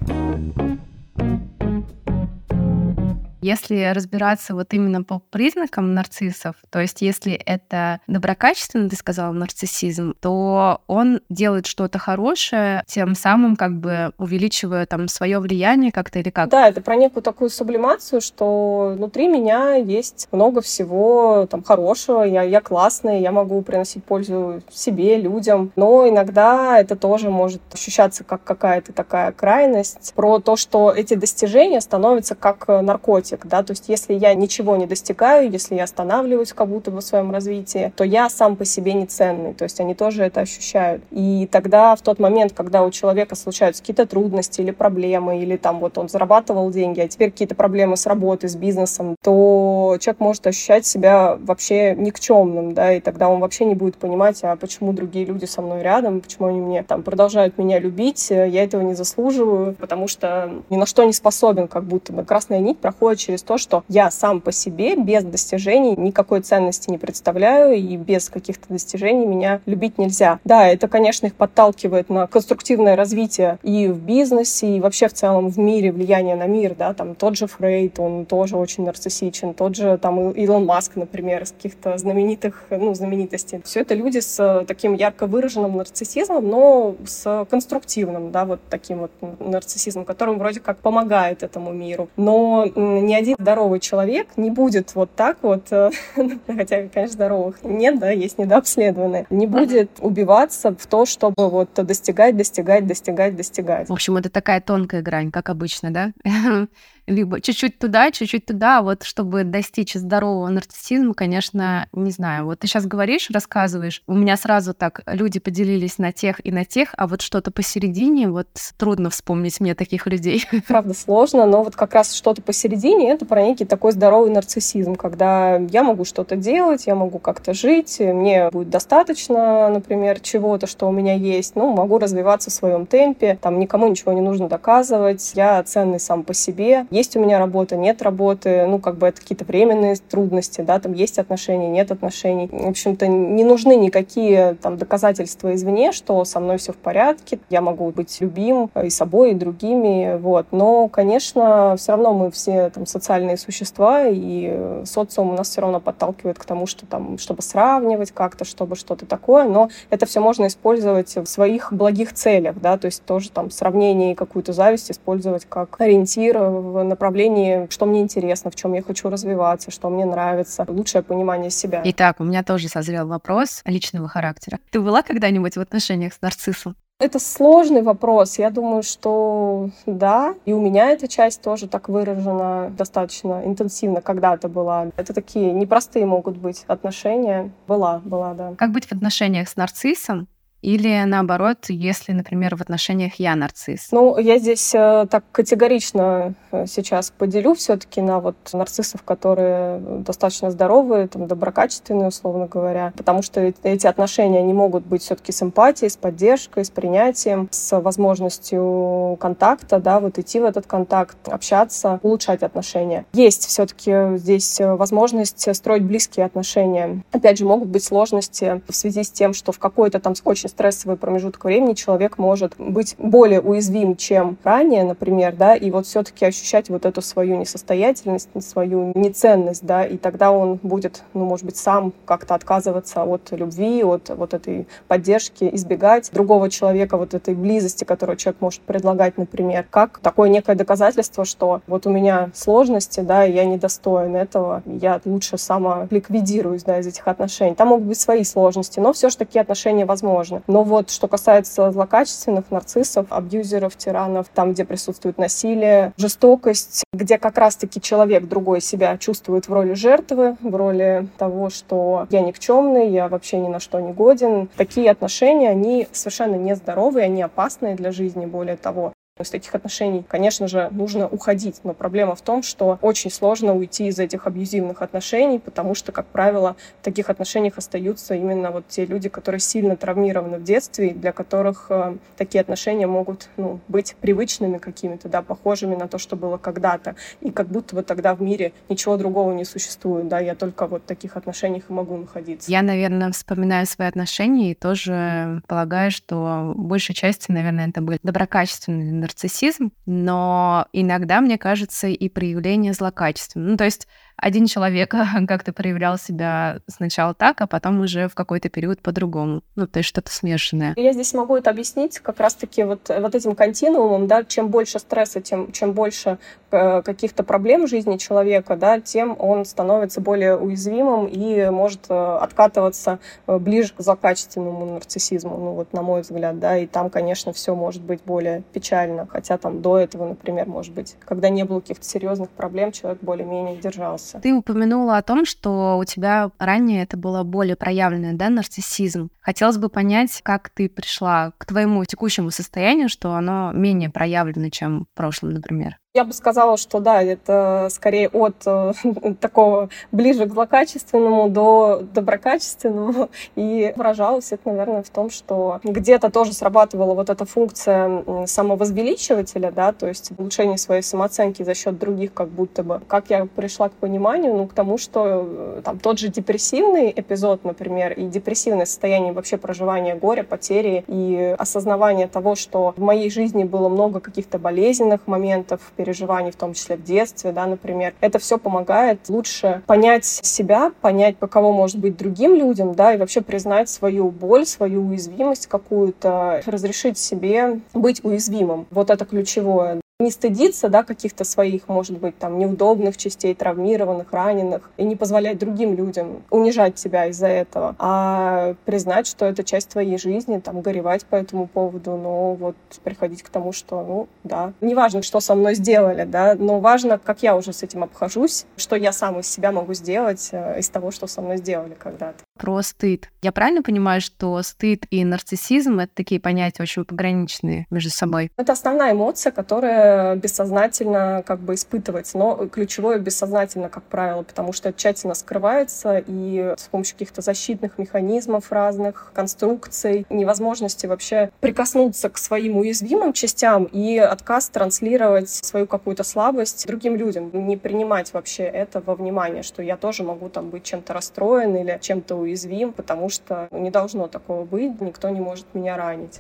Если 3.46 3.94
разбираться 3.94 4.56
вот 4.56 4.74
именно 4.74 5.04
по 5.04 5.20
признакам 5.20 5.94
нарциссов, 5.94 6.56
то 6.72 6.80
есть 6.80 7.04
если 7.04 7.34
это 7.34 8.00
доброкачественный, 8.08 8.90
ты 8.90 8.96
сказала, 8.96 9.32
нарциссизм, 9.34 10.16
то 10.20 10.82
он 10.88 11.22
делает 11.30 11.68
что-то 11.68 12.00
хорошее, 12.00 12.84
тем 12.88 13.14
самым 13.14 13.56
как 13.56 13.80
бы 13.80 14.14
увеличивая 14.18 14.88
там 14.88 15.08
свое 15.08 15.38
влияние 15.38 15.92
как-то 15.92 16.18
или 16.18 16.32
как? 16.32 16.50
Да, 16.50 16.68
это 16.68 16.82
про 16.82 16.96
некую 16.96 17.22
такую 17.22 17.52
сублимацию, 17.52 18.20
что 18.20 18.94
внутри 18.96 19.28
меня 19.28 19.76
есть 19.76 20.28
много 20.32 20.62
всего 20.62 21.46
там 21.48 21.62
хорошего, 21.62 22.24
я, 22.24 22.42
я 22.42 22.62
классная, 22.62 23.20
я 23.20 23.32
могу 23.32 23.62
приносить 23.62 24.04
пользу 24.04 24.64
себе, 24.72 25.18
людям, 25.18 25.72
но 25.76 26.10
иногда 26.10 26.80
это 26.80 26.96
тоже 26.96 27.30
может 27.30 27.62
ощущаться 27.72 28.24
как 28.24 28.44
какая-то 28.44 28.92
такая 28.92 29.32
крайность 29.32 30.14
про 30.16 30.40
то, 30.40 30.56
что 30.56 30.92
эти 30.92 31.14
достижения 31.14 31.80
становятся 31.80 32.34
как 32.34 32.68
наркотик 32.68 33.35
наркотик, 33.36 33.46
да, 33.50 33.64
то 33.64 33.72
есть 33.72 33.90
если 33.90 34.14
я 34.14 34.34
ничего 34.34 34.76
не 34.76 34.86
достигаю, 34.86 35.52
если 35.52 35.76
я 35.76 35.84
останавливаюсь 35.84 36.54
как 36.54 36.68
будто 36.68 36.92
бы 36.92 37.00
в 37.00 37.04
своем 37.04 37.32
развитии, 37.32 37.92
то 37.96 38.04
я 38.04 38.30
сам 38.30 38.56
по 38.56 38.66
себе 38.66 38.94
не 38.94 39.06
ценный, 39.06 39.54
то 39.54 39.64
есть 39.64 39.80
они 39.80 39.96
тоже 39.96 40.24
это 40.24 40.42
ощущают. 40.42 41.04
И 41.12 41.48
тогда 41.52 41.96
в 41.96 42.02
тот 42.02 42.20
момент, 42.20 42.54
когда 42.54 42.84
у 42.84 42.92
человека 42.92 43.36
случаются 43.36 43.82
какие-то 43.82 44.06
трудности 44.06 44.62
или 44.62 44.72
проблемы, 44.72 45.40
или 45.40 45.58
там 45.58 45.80
вот 45.80 45.98
он 45.98 46.10
зарабатывал 46.10 46.70
деньги, 46.72 47.02
а 47.02 47.08
теперь 47.08 47.32
какие-то 47.32 47.56
проблемы 47.56 47.98
с 47.98 48.06
работой, 48.06 48.50
с 48.50 48.56
бизнесом, 48.56 49.16
то 49.24 49.98
человек 50.00 50.20
может 50.20 50.48
ощущать 50.48 50.86
себя 50.86 51.38
вообще 51.40 51.96
никчемным, 51.96 52.74
да, 52.74 52.94
и 52.94 53.00
тогда 53.00 53.30
он 53.30 53.40
вообще 53.40 53.66
не 53.66 53.76
будет 53.76 53.98
понимать, 53.98 54.40
а 54.44 54.56
почему 54.56 54.94
другие 54.94 55.26
люди 55.26 55.46
со 55.46 55.62
мной 55.62 55.82
рядом, 55.84 56.22
почему 56.22 56.48
они 56.48 56.60
мне 56.60 56.84
там 56.84 57.04
продолжают 57.04 57.58
меня 57.58 57.80
любить, 57.80 58.30
я 58.30 58.64
этого 58.64 58.82
не 58.82 58.94
заслуживаю, 58.94 59.76
потому 59.76 60.08
что 60.08 60.52
ни 60.70 60.78
на 60.78 60.86
что 60.86 61.04
не 61.04 61.14
способен, 61.14 61.68
как 61.68 61.84
будто 61.84 62.14
бы. 62.14 62.24
Красная 62.24 62.60
нить 62.60 62.80
проходит 62.80 63.20
через 63.26 63.42
то, 63.42 63.58
что 63.58 63.84
я 63.90 64.12
сам 64.12 64.42
по 64.42 64.52
себе 64.52 64.96
без 64.96 65.24
достижений 65.24 65.96
никакой 65.98 66.42
ценности 66.42 66.90
не 66.90 66.98
представляю, 66.98 67.76
и 67.76 67.98
без 67.98 68.30
каких-то 68.30 68.68
достижений 68.70 69.26
меня 69.26 69.62
любить 69.66 69.98
нельзя. 69.98 70.40
Да, 70.44 70.68
это, 70.68 70.88
конечно, 70.88 71.28
их 71.28 71.36
подталкивает 71.36 72.10
на 72.10 72.28
конструктивное 72.28 72.96
развитие 72.96 73.58
и 73.64 73.88
в 73.88 74.00
бизнесе, 74.00 74.78
и 74.78 74.80
вообще 74.80 75.08
в 75.08 75.14
целом 75.14 75.50
в 75.50 75.58
мире, 75.58 75.92
влияние 75.92 76.36
на 76.36 76.46
мир, 76.46 76.76
да, 76.76 76.94
там 76.94 77.16
тот 77.16 77.36
же 77.36 77.48
Фрейд, 77.48 78.00
он 78.00 78.26
тоже 78.26 78.58
очень 78.58 78.86
нарциссичен, 78.86 79.54
тот 79.54 79.76
же 79.76 79.98
там 79.98 80.32
Илон 80.32 80.66
Маск, 80.66 80.96
например, 80.96 81.44
из 81.44 81.52
каких-то 81.52 81.98
знаменитых, 81.98 82.66
ну, 82.70 82.94
знаменитостей. 82.94 83.62
Все 83.64 83.82
это 83.82 83.96
люди 83.96 84.20
с 84.20 84.64
таким 84.68 84.94
ярко 84.94 85.26
выраженным 85.26 85.78
нарциссизмом, 85.78 86.48
но 86.48 86.96
с 87.06 87.48
конструктивным, 87.50 88.32
да, 88.32 88.46
вот 88.46 88.60
таким 88.70 89.00
вот 89.00 89.12
нарциссизмом, 89.40 90.06
которым 90.06 90.38
вроде 90.38 90.60
как 90.60 90.78
помогает 90.78 91.42
этому 91.42 91.72
миру. 91.72 92.10
Но 92.18 92.66
не 92.76 93.15
один 93.16 93.36
здоровый 93.40 93.80
человек 93.80 94.28
не 94.38 94.50
будет 94.50 94.96
вот 94.96 95.10
так 95.16 95.38
вот, 95.42 95.72
э, 95.72 95.92
хотя, 96.48 96.88
конечно, 96.88 97.14
здоровых 97.14 97.64
нет, 97.64 98.00
да, 98.00 98.12
есть 98.12 98.38
недообследованные, 98.38 99.26
не 99.30 99.48
будет 99.48 99.90
убиваться 100.00 100.76
в 100.76 100.86
то, 100.86 101.06
чтобы 101.06 101.50
вот 101.50 101.70
достигать, 101.74 102.38
достигать, 102.38 102.88
достигать, 102.88 103.36
достигать. 103.36 103.90
В 103.90 103.94
общем, 103.94 104.18
это 104.18 104.30
такая 104.30 104.62
тонкая 104.62 105.02
грань, 105.02 105.32
как 105.32 105.50
обычно, 105.50 105.92
да? 105.92 106.12
либо 107.08 107.42
чуть-чуть 107.42 107.80
туда, 107.80 108.12
чуть-чуть 108.12 108.46
туда, 108.46 108.82
вот 108.82 109.04
чтобы 109.04 109.44
достичь 109.44 109.94
здорового 109.94 110.48
нарциссизма, 110.50 111.14
конечно, 111.14 111.88
не 111.94 112.12
знаю. 112.12 112.46
Вот 112.46 112.60
ты 112.60 112.68
сейчас 112.68 112.86
говоришь, 112.86 113.30
рассказываешь, 113.32 114.02
у 114.08 114.14
меня 114.14 114.38
сразу 114.38 114.74
так 114.74 115.02
люди 115.06 115.40
поделились 115.40 115.98
на 115.98 116.12
тех 116.12 116.46
и 116.46 116.52
на 116.52 116.66
тех, 116.66 116.90
а 116.98 117.08
вот 117.08 117.22
что-то 117.22 117.52
посередине, 117.52 118.30
вот 118.30 118.48
трудно 118.78 119.10
вспомнить 119.10 119.60
мне 119.60 119.76
таких 119.76 120.08
людей. 120.08 120.46
Правда, 120.68 120.94
сложно, 120.94 121.46
но 121.46 121.64
вот 121.64 121.76
как 121.76 121.94
раз 121.94 122.14
что-то 122.14 122.42
посередине— 122.42 123.10
это 123.12 123.26
про 123.26 123.44
некий 123.44 123.66
такой 123.66 123.92
здоровый 123.92 124.32
нарциссизм, 124.32 124.96
когда 124.96 125.58
я 125.58 125.84
могу 125.84 126.06
что-то 126.06 126.36
делать, 126.36 126.88
я 126.88 126.96
могу 126.96 127.20
как-то 127.20 127.54
жить, 127.54 128.00
мне 128.00 128.50
будет 128.50 128.70
достаточно, 128.70 129.70
например, 129.70 130.20
чего-то, 130.20 130.68
что 130.68 130.88
у 130.88 130.92
меня 130.92 131.14
есть, 131.14 131.56
ну, 131.56 131.72
могу 131.74 132.00
развиваться 132.00 132.50
в 132.50 132.54
своем 132.54 132.86
темпе, 132.86 133.38
там 133.42 133.60
никому 133.60 133.88
ничего 133.88 134.14
не 134.14 134.22
нужно 134.22 134.48
доказывать, 134.48 135.32
я 135.36 135.62
ценный 135.64 136.00
сам 136.00 136.24
по 136.24 136.34
себе, 136.34 136.88
есть 136.96 137.18
у 137.18 137.20
меня 137.20 137.40
работа, 137.40 137.76
нет 137.76 138.02
работы, 138.02 138.66
ну, 138.66 138.80
как 138.80 138.98
бы 138.98 139.08
это 139.08 139.20
какие-то 139.20 139.44
временные 139.44 139.96
трудности, 139.98 140.62
да, 140.62 140.80
там 140.80 140.94
есть 140.94 141.20
отношения, 141.20 141.68
нет 141.68 141.92
отношений. 141.92 142.48
В 142.52 142.70
общем-то, 142.70 143.08
не 143.08 143.44
нужны 143.44 143.76
никакие 143.76 144.56
там 144.62 144.78
доказательства 144.78 145.54
извне, 145.54 145.92
что 145.92 146.24
со 146.24 146.40
мной 146.40 146.58
все 146.58 146.72
в 146.72 146.78
порядке, 146.78 147.40
я 147.50 147.62
могу 147.62 147.92
быть 147.92 148.16
любим 148.22 148.70
и 148.82 148.90
собой, 148.90 149.32
и 149.32 149.34
другими, 149.34 150.18
вот. 150.18 150.48
Но, 150.52 150.88
конечно, 150.88 151.76
все 151.78 151.92
равно 151.92 152.14
мы 152.14 152.32
все 152.32 152.70
там 152.70 152.86
социальные 152.86 153.38
существа, 153.38 154.06
и 154.08 154.84
социум 154.86 155.32
у 155.32 155.34
нас 155.34 155.50
все 155.50 155.62
равно 155.62 155.82
подталкивает 155.82 156.40
к 156.40 156.46
тому, 156.46 156.66
что 156.66 156.86
там, 156.86 157.18
чтобы 157.18 157.42
сравнивать 157.42 158.12
как-то, 158.12 158.46
чтобы 158.46 158.76
что-то 158.76 159.06
такое, 159.06 159.44
но 159.44 159.70
это 159.90 160.06
все 160.06 160.22
можно 160.22 160.48
использовать 160.48 161.16
в 161.18 161.26
своих 161.26 161.74
благих 161.74 162.14
целях, 162.14 162.56
да, 162.62 162.78
то 162.78 162.86
есть 162.86 163.04
тоже 163.04 163.32
там 163.32 163.52
сравнение 163.52 164.14
и 164.14 164.16
какую-то 164.16 164.54
зависть 164.54 164.92
использовать 164.92 165.46
как 165.46 165.76
ориентир 165.82 166.38
в 166.40 166.85
направлении, 166.88 167.68
что 167.70 167.86
мне 167.86 168.02
интересно, 168.02 168.52
в 168.52 168.56
чем 168.56 168.74
я 168.74 168.82
хочу 168.82 169.10
развиваться, 169.10 169.72
что 169.72 169.90
мне 169.90 170.06
нравится, 170.06 170.66
лучшее 170.68 171.04
понимание 171.04 171.52
себя. 171.52 171.82
Итак, 171.84 172.20
у 172.20 172.24
меня 172.24 172.44
тоже 172.44 172.68
созрел 172.68 173.08
вопрос 173.08 173.62
личного 173.66 174.08
характера. 174.08 174.60
Ты 174.72 174.80
была 174.82 175.02
когда-нибудь 175.02 175.56
в 175.56 175.60
отношениях 175.60 176.14
с 176.14 176.22
нарциссом? 176.22 176.76
Это 176.98 177.20
сложный 177.20 177.82
вопрос. 177.82 178.40
Я 178.40 178.50
думаю, 178.50 178.82
что 178.82 179.70
да. 179.86 180.34
И 180.46 180.54
у 180.54 180.62
меня 180.62 180.92
эта 180.92 181.10
часть 181.10 181.42
тоже 181.42 181.68
так 181.68 181.90
выражена 181.90 182.72
достаточно 182.78 183.42
интенсивно 183.44 184.00
когда-то 184.00 184.48
была. 184.48 184.88
Это 184.96 185.14
такие 185.14 185.52
непростые 185.52 186.06
могут 186.06 186.38
быть 186.38 186.64
отношения. 186.68 187.52
Была, 187.68 188.00
была, 188.00 188.34
да. 188.34 188.54
Как 188.58 188.72
быть 188.72 188.86
в 188.86 188.94
отношениях 188.94 189.50
с 189.50 189.58
нарциссом, 189.58 190.30
или 190.66 191.04
наоборот, 191.04 191.66
если, 191.70 192.12
например, 192.12 192.56
в 192.56 192.62
отношениях 192.62 193.16
я 193.20 193.36
нарцисс? 193.36 193.90
Ну, 193.92 194.18
я 194.18 194.40
здесь 194.40 194.74
э, 194.74 195.06
так 195.12 195.24
категорично 195.32 196.34
э, 196.52 196.66
сейчас 196.66 197.12
поделю 197.12 197.54
все-таки 197.54 198.02
на 198.02 198.20
вот 198.20 198.36
нарциссов, 198.52 199.04
которые 199.04 199.78
достаточно 199.80 200.50
здоровые, 200.50 201.08
там, 201.08 201.28
доброкачественные, 201.28 202.08
условно 202.08 202.48
говоря, 202.48 202.94
потому 202.98 203.22
что 203.22 203.42
эти 203.62 203.86
отношения, 203.86 204.40
они 204.40 204.54
могут 204.54 204.88
быть 204.88 205.04
все-таки 205.04 205.32
с 205.32 205.44
эмпатией, 205.44 205.92
с 205.92 205.98
поддержкой, 205.98 206.66
с 206.66 206.72
принятием, 206.72 207.48
с 207.52 207.80
возможностью 207.80 209.18
контакта, 209.20 209.80
да, 209.80 210.00
вот 210.00 210.18
идти 210.18 210.40
в 210.40 210.46
этот 210.46 210.66
контакт, 210.66 211.16
общаться, 211.28 212.00
улучшать 212.02 212.42
отношения. 212.42 213.06
Есть 213.14 213.46
все-таки 213.46 214.18
здесь 214.18 214.60
возможность 214.60 215.56
строить 215.56 215.84
близкие 215.84 216.26
отношения. 216.26 217.04
Опять 217.12 217.38
же, 217.38 217.46
могут 217.46 217.68
быть 217.68 217.84
сложности 217.84 218.64
в 218.68 218.76
связи 218.76 219.04
с 219.04 219.12
тем, 219.12 219.36
что 219.36 219.52
в 219.52 219.60
какой-то 219.60 220.00
там 220.00 220.16
очень 220.24 220.50
стрессовый 220.56 220.96
промежуток 220.96 221.44
времени 221.44 221.74
человек 221.74 222.18
может 222.18 222.54
быть 222.58 222.96
более 222.98 223.42
уязвим, 223.42 223.98
чем 223.98 224.38
ранее, 224.44 224.86
например, 224.86 225.36
да, 225.36 225.54
и 225.54 225.70
вот 225.70 225.86
все-таки 225.86 226.26
ощущать 226.26 226.70
вот 226.70 226.86
эту 226.86 227.02
свою 227.02 227.36
несостоятельность, 227.36 228.30
свою 228.40 228.94
неценность, 228.96 229.66
да, 229.66 229.86
и 229.86 229.98
тогда 229.98 230.32
он 230.32 230.58
будет, 230.64 231.04
ну, 231.14 231.26
может 231.26 231.46
быть, 231.46 231.58
сам 231.58 231.92
как-то 232.06 232.36
отказываться 232.36 233.04
от 233.04 233.32
любви, 233.32 233.84
от 233.84 234.10
вот 234.16 234.34
этой 234.34 234.66
поддержки, 234.88 235.50
избегать 235.52 236.10
другого 236.14 236.50
человека, 236.50 236.96
вот 236.96 237.14
этой 237.14 237.36
близости, 237.36 237.84
которую 237.84 238.16
человек 238.16 238.40
может 238.40 238.62
предлагать, 238.62 239.18
например, 239.18 239.66
как 239.70 240.00
такое 240.00 240.30
некое 240.30 240.56
доказательство, 240.56 241.26
что 241.26 241.62
вот 241.68 241.86
у 241.86 241.90
меня 241.90 242.30
сложности, 242.34 243.02
да, 243.02 243.24
я 243.24 243.44
недостоин 243.44 244.16
этого, 244.16 244.64
я 244.66 245.02
лучше 245.04 245.38
сама 245.38 245.90
ликвидируюсь, 245.92 246.64
да, 246.64 246.80
из 246.80 246.88
этих 246.88 247.06
отношений. 247.10 247.56
Там 247.56 247.70
могут 247.70 247.88
быть 247.88 248.00
свои 248.00 248.24
сложности, 248.24 248.80
но 248.80 248.94
все 248.94 249.10
же 249.10 249.18
такие 249.18 249.42
отношения 249.42 249.86
возможны. 249.86 250.42
Но 250.48 250.64
вот 250.64 250.90
что 250.90 251.08
касается 251.08 251.72
злокачественных 251.72 252.52
нарциссов, 252.52 253.08
абьюзеров, 253.10 253.76
тиранов, 253.76 254.28
там, 254.34 254.54
где 254.54 254.66
присутствует 254.66 255.18
насилие, 255.18 255.94
жестокость, 255.98 256.84
где 256.94 257.18
как 257.18 257.38
раз-таки 257.38 257.82
человек 257.82 258.28
другой 258.28 258.62
себя 258.62 258.98
чувствует 258.98 259.48
в 259.48 259.54
роли 259.54 259.74
жертвы, 259.74 260.38
в 260.42 260.56
роли 260.56 261.08
того, 261.18 261.50
что 261.50 262.08
я 262.10 262.22
никчемный, 262.22 262.90
я 262.90 263.08
вообще 263.08 263.38
ни 263.38 263.48
на 263.48 263.60
что 263.60 263.80
не 263.80 263.94
годен. 263.94 264.50
Такие 264.56 264.92
отношения, 264.92 265.50
они 265.50 265.88
совершенно 265.92 266.36
нездоровые, 266.36 267.06
они 267.06 267.22
опасные 267.22 267.76
для 267.76 267.92
жизни, 267.92 268.26
более 268.26 268.58
того. 268.58 268.94
Из 269.18 269.30
таких 269.30 269.56
отношений, 269.56 270.04
конечно 270.06 270.50
же, 270.50 270.68
нужно 270.72 271.08
уходить, 271.08 271.62
но 271.64 271.74
проблема 271.74 272.16
в 272.18 272.22
том, 272.22 272.44
что 272.44 272.78
очень 272.82 273.10
сложно 273.10 273.56
уйти 273.56 273.88
из 273.88 273.98
этих 273.98 274.28
абьюзивных 274.28 274.82
отношений, 274.82 275.40
потому 275.40 275.74
что, 275.74 275.94
как 275.94 276.06
правило, 276.08 276.58
в 276.82 276.84
таких 276.84 277.10
отношениях 277.10 277.58
остаются 277.58 278.14
именно 278.14 278.52
вот 278.52 278.68
те 278.68 278.86
люди, 278.86 279.08
которые 279.08 279.40
сильно 279.40 279.78
травмированы 279.78 280.40
в 280.40 280.44
детстве, 280.44 280.90
для 280.90 281.14
которых 281.14 281.68
э, 281.70 281.96
такие 282.18 282.42
отношения 282.42 282.88
могут 282.88 283.30
ну, 283.38 283.62
быть 283.70 283.96
привычными 284.02 284.58
какими-то, 284.58 285.08
да, 285.08 285.22
похожими 285.22 285.76
на 285.76 285.88
то, 285.88 285.98
что 285.98 286.18
было 286.18 286.36
когда-то, 286.36 286.98
и 287.22 287.32
как 287.32 287.48
будто 287.48 287.74
бы 287.74 287.84
тогда 287.84 288.16
в 288.16 288.22
мире 288.22 288.52
ничего 288.68 288.98
другого 288.98 289.32
не 289.32 289.46
существует, 289.46 290.10
да, 290.10 290.20
я 290.20 290.36
только 290.36 290.68
вот 290.68 290.82
в 290.82 290.86
таких 290.88 291.16
отношениях 291.16 291.70
и 291.70 291.74
могу 291.74 291.96
находиться. 291.96 292.52
Я, 292.52 292.62
наверное, 292.62 293.14
вспоминаю 293.14 293.66
свои 293.66 293.88
отношения 293.88 294.52
и 294.52 294.56
тоже 294.56 295.42
полагаю, 295.48 295.90
что 295.90 296.52
большей 296.58 296.94
части, 296.94 297.32
наверное, 297.32 297.70
это 297.70 297.80
были 297.80 298.00
доброкачественные 298.04 299.05
нарциссизм, 299.06 299.72
но 299.86 300.68
иногда, 300.74 301.22
мне 301.22 301.38
кажется, 301.38 301.88
и 301.88 302.10
проявление 302.10 302.74
злокачественного. 302.74 303.52
Ну, 303.52 303.58
то 303.58 303.66
есть 303.66 303.88
один 304.18 304.48
человек 304.48 304.94
как-то 305.28 305.54
проявлял 305.54 305.98
себя 305.98 306.60
сначала 306.68 307.14
так, 307.14 307.42
а 307.42 307.48
потом 307.48 307.82
уже 307.82 308.08
в 308.08 308.16
какой-то 308.16 308.50
период 308.50 308.82
по-другому. 308.82 309.42
Ну, 309.56 309.68
то 309.68 309.80
есть 309.80 309.90
что-то 309.90 310.12
смешанное. 310.12 310.74
Я 310.78 310.94
здесь 310.94 311.14
могу 311.14 311.36
это 311.36 311.50
объяснить 311.50 312.00
как 312.00 312.20
раз-таки 312.20 312.64
вот, 312.64 312.90
вот 312.90 313.16
этим 313.16 313.36
континуумом, 313.36 314.08
да, 314.08 314.24
чем 314.24 314.50
больше 314.50 314.80
стресса, 314.80 315.22
тем, 315.22 315.52
чем 315.52 315.74
больше 315.74 316.18
э, 316.52 316.82
каких-то 316.82 317.24
проблем 317.24 317.66
в 317.66 317.70
жизни 317.70 317.98
человека, 317.98 318.56
да, 318.56 318.80
тем 318.80 319.16
он 319.20 319.46
становится 319.46 320.02
более 320.02 320.38
уязвимым 320.38 321.08
и 321.08 321.50
может 321.50 321.86
э, 321.90 321.94
откатываться 321.94 323.00
э, 323.28 323.38
ближе 323.38 323.74
к 323.74 323.82
злокачественному 323.82 324.66
нарциссизму, 324.66 325.38
ну, 325.38 325.52
вот 325.54 325.74
на 325.74 325.82
мой 325.82 326.02
взгляд, 326.02 326.40
да, 326.40 326.58
и 326.58 326.68
там, 326.68 326.90
конечно, 326.90 327.34
все 327.34 327.56
может 327.56 327.82
быть 327.82 328.02
более 328.06 328.44
печально, 328.54 329.08
хотя 329.08 329.38
там 329.38 329.62
до 329.62 329.78
этого, 329.78 330.08
например, 330.10 330.48
может 330.48 330.74
быть, 330.74 330.96
когда 331.06 331.30
не 331.30 331.44
было 331.44 331.60
каких-то 331.60 331.86
серьезных 331.86 332.30
проблем, 332.30 332.72
человек 332.72 333.02
более-менее 333.02 333.58
держался 333.58 334.05
вопроса. 334.06 334.20
Ты 334.22 334.34
упомянула 334.34 334.98
о 334.98 335.02
том, 335.02 335.26
что 335.26 335.78
у 335.78 335.86
тебя 335.86 336.32
ранее 336.38 336.84
это 336.84 336.98
было 336.98 337.24
более 337.24 337.56
проявленное, 337.56 338.14
да, 338.14 338.30
нарциссизм. 338.30 339.10
Хотелось 339.22 339.58
бы 339.58 339.70
понять, 339.70 340.22
как 340.24 340.50
ты 340.50 340.70
пришла 340.70 341.32
к 341.38 341.46
твоему 341.46 341.84
текущему 341.86 342.32
состоянию, 342.32 342.90
что 342.90 343.14
оно 343.16 343.52
менее 343.54 343.90
проявлено, 343.90 344.50
чем 344.50 344.86
в 344.86 344.98
прошлом, 344.98 345.32
например. 345.32 345.78
Я 345.96 346.04
бы 346.04 346.12
сказала, 346.12 346.58
что 346.58 346.82
да, 346.82 347.02
это 347.02 347.70
скорее 347.72 348.10
от 348.10 348.36
э, 348.46 348.74
такого 349.22 349.70
ближе 349.94 350.26
к 350.26 350.34
злокачественному 350.34 351.30
до 351.30 351.84
доброкачественному. 351.94 353.10
И 353.38 353.72
выражалось 353.78 354.34
это, 354.34 354.50
наверное, 354.50 354.84
в 354.84 354.90
том, 354.90 355.10
что 355.10 355.62
где-то 355.64 356.12
тоже 356.12 356.34
срабатывала 356.34 356.96
вот 356.96 357.10
эта 357.10 357.24
функция 357.24 358.26
самовозвеличивателя, 358.26 359.52
да, 359.52 359.72
то 359.72 359.88
есть 359.88 360.12
улучшение 360.18 360.58
своей 360.58 360.82
самооценки 360.82 361.44
за 361.44 361.56
счет 361.56 361.80
других, 361.80 362.14
как 362.14 362.28
будто 362.28 362.64
бы. 362.64 362.82
Как 362.90 363.10
я 363.10 363.26
пришла 363.26 363.70
к 363.70 363.74
пониманию, 363.76 364.36
ну, 364.36 364.48
к 364.48 364.54
тому, 364.54 364.78
что 364.78 365.26
э, 365.26 365.62
там 365.64 365.80
тот 365.80 365.98
же 365.98 366.10
депрессивный 366.10 366.92
эпизод, 366.94 367.46
например, 367.46 367.94
и 367.94 368.04
депрессивное 368.08 368.66
состояние 368.66 369.14
вообще 369.14 369.38
проживания 369.38 369.96
горя, 369.96 370.24
потери 370.24 370.84
и 370.90 371.34
осознавание 371.40 372.08
того, 372.10 372.36
что 372.36 372.74
в 372.76 372.82
моей 372.82 373.10
жизни 373.10 373.46
было 373.46 373.70
много 373.70 374.02
каких-то 374.02 374.40
болезненных 374.40 375.08
моментов, 375.08 375.62
переживаний, 375.86 376.32
в 376.32 376.36
том 376.36 376.54
числе 376.54 376.76
в 376.78 376.84
детстве, 376.84 377.32
да, 377.32 377.46
например. 377.46 377.94
Это 378.02 378.18
все 378.18 378.38
помогает 378.38 379.08
лучше 379.10 379.62
понять 379.68 380.06
себя, 380.06 380.72
понять, 380.82 381.16
каково 381.20 381.52
может 381.52 381.78
быть 381.78 381.96
другим 381.96 382.36
людям, 382.36 382.74
да, 382.74 382.94
и 382.94 382.98
вообще 382.98 383.22
признать 383.22 383.70
свою 383.70 384.10
боль, 384.10 384.46
свою 384.46 384.88
уязвимость 384.88 385.48
какую-то, 385.48 386.42
разрешить 386.46 386.98
себе 386.98 387.60
быть 387.74 388.04
уязвимым. 388.04 388.66
Вот 388.72 388.90
это 388.90 389.06
ключевое 389.06 389.80
не 390.00 390.12
стыдиться, 390.12 390.68
да, 390.68 390.84
каких-то 390.84 391.24
своих, 391.24 391.70
может 391.70 391.98
быть, 392.00 392.18
там, 392.18 392.38
неудобных 392.38 392.98
частей, 392.98 393.34
травмированных, 393.34 394.12
раненых, 394.12 394.70
и 394.76 394.84
не 394.84 394.98
позволять 394.98 395.38
другим 395.38 395.74
людям 395.74 396.24
унижать 396.30 396.78
себя 396.78 397.06
из-за 397.06 397.28
этого, 397.28 397.78
а 397.80 398.56
признать, 398.66 399.08
что 399.08 399.26
это 399.26 399.46
часть 399.46 399.70
твоей 399.70 399.98
жизни, 399.98 400.40
там, 400.40 400.60
горевать 400.60 401.06
по 401.06 401.16
этому 401.16 401.48
поводу, 401.48 401.96
но 401.96 402.34
вот 402.34 402.58
приходить 402.84 403.24
к 403.24 403.30
тому, 403.30 403.54
что, 403.54 403.84
ну, 403.84 404.08
да, 404.26 404.52
неважно, 404.60 405.02
что 405.02 405.22
со 405.22 405.34
мной 405.34 405.56
сделали, 405.56 406.04
да, 406.04 406.36
но 406.38 406.60
важно, 406.60 406.98
как 406.98 407.24
я 407.24 407.38
уже 407.38 407.54
с 407.54 407.64
этим 407.64 407.82
обхожусь, 407.84 408.46
что 408.58 408.76
я 408.76 408.92
сам 408.92 409.22
из 409.22 409.30
себя 409.30 409.54
могу 409.54 409.74
сделать 409.74 410.28
э, 410.34 410.60
из 410.60 410.68
того, 410.68 410.92
что 410.92 411.08
со 411.08 411.22
мной 411.22 411.38
сделали 411.38 411.74
когда-то. 411.74 412.25
Про 412.38 412.62
стыд. 412.64 413.10
Я 413.22 413.32
правильно 413.32 413.64
понимаю, 413.64 414.02
что 414.02 414.42
стыд 414.44 414.86
и 414.90 415.06
нарциссизм— 415.06 415.80
это 415.80 415.92
такие 415.96 416.20
понятия 416.20 416.62
очень 416.62 416.84
пограничные 416.84 417.66
между 417.70 417.90
собой? 417.90 418.30
Это 418.36 418.52
основная 418.52 418.92
эмоция, 418.92 419.32
которая 419.32 420.18
бессознательно 420.18 421.24
как 421.26 421.40
бы 421.40 421.54
испытывается, 421.54 422.18
но 422.18 422.48
ключевое 422.48 423.00
бессознательно, 423.00 423.70
как 423.70 423.84
правило, 423.84 424.24
потому 424.24 424.52
что 424.52 424.74
тщательно 424.74 425.14
скрывается, 425.14 426.04
и 426.06 426.54
с 426.58 426.68
помощью 426.68 426.96
каких-то 426.96 427.22
защитных 427.22 427.78
механизмов 427.78 428.52
разных, 428.52 429.12
конструкций, 429.16 430.06
невозможности 430.10 430.88
вообще 430.88 431.32
прикоснуться 431.40 432.10
к 432.10 432.18
своим 432.18 432.58
уязвимым 432.58 433.14
частям 433.14 433.64
и 433.64 433.98
отказ 433.98 434.50
транслировать 434.50 435.30
свою 435.30 435.68
какую-то 435.68 436.04
слабость 436.04 436.68
другим 436.68 436.98
людям, 436.98 437.32
не 437.48 437.56
принимать 437.56 438.12
вообще 438.14 438.44
это 438.44 438.82
во 438.82 438.96
внимание, 438.96 439.42
что 439.42 439.64
я 439.64 439.78
тоже 439.78 440.04
могу 440.04 440.28
там 440.28 440.50
быть 440.50 440.64
чем-то 440.64 440.92
расстроен 440.92 441.56
или 441.56 441.80
чем-то 441.82 442.25
уязвим, 442.26 442.74
потому 442.74 443.10
что 443.10 443.48
не 443.52 443.72
должно 443.72 444.08
такого 444.08 444.46
быть, 444.46 444.82
никто 444.82 445.10
не 445.10 445.22
может 445.22 445.46
меня 445.54 445.78
ранить. 445.78 446.20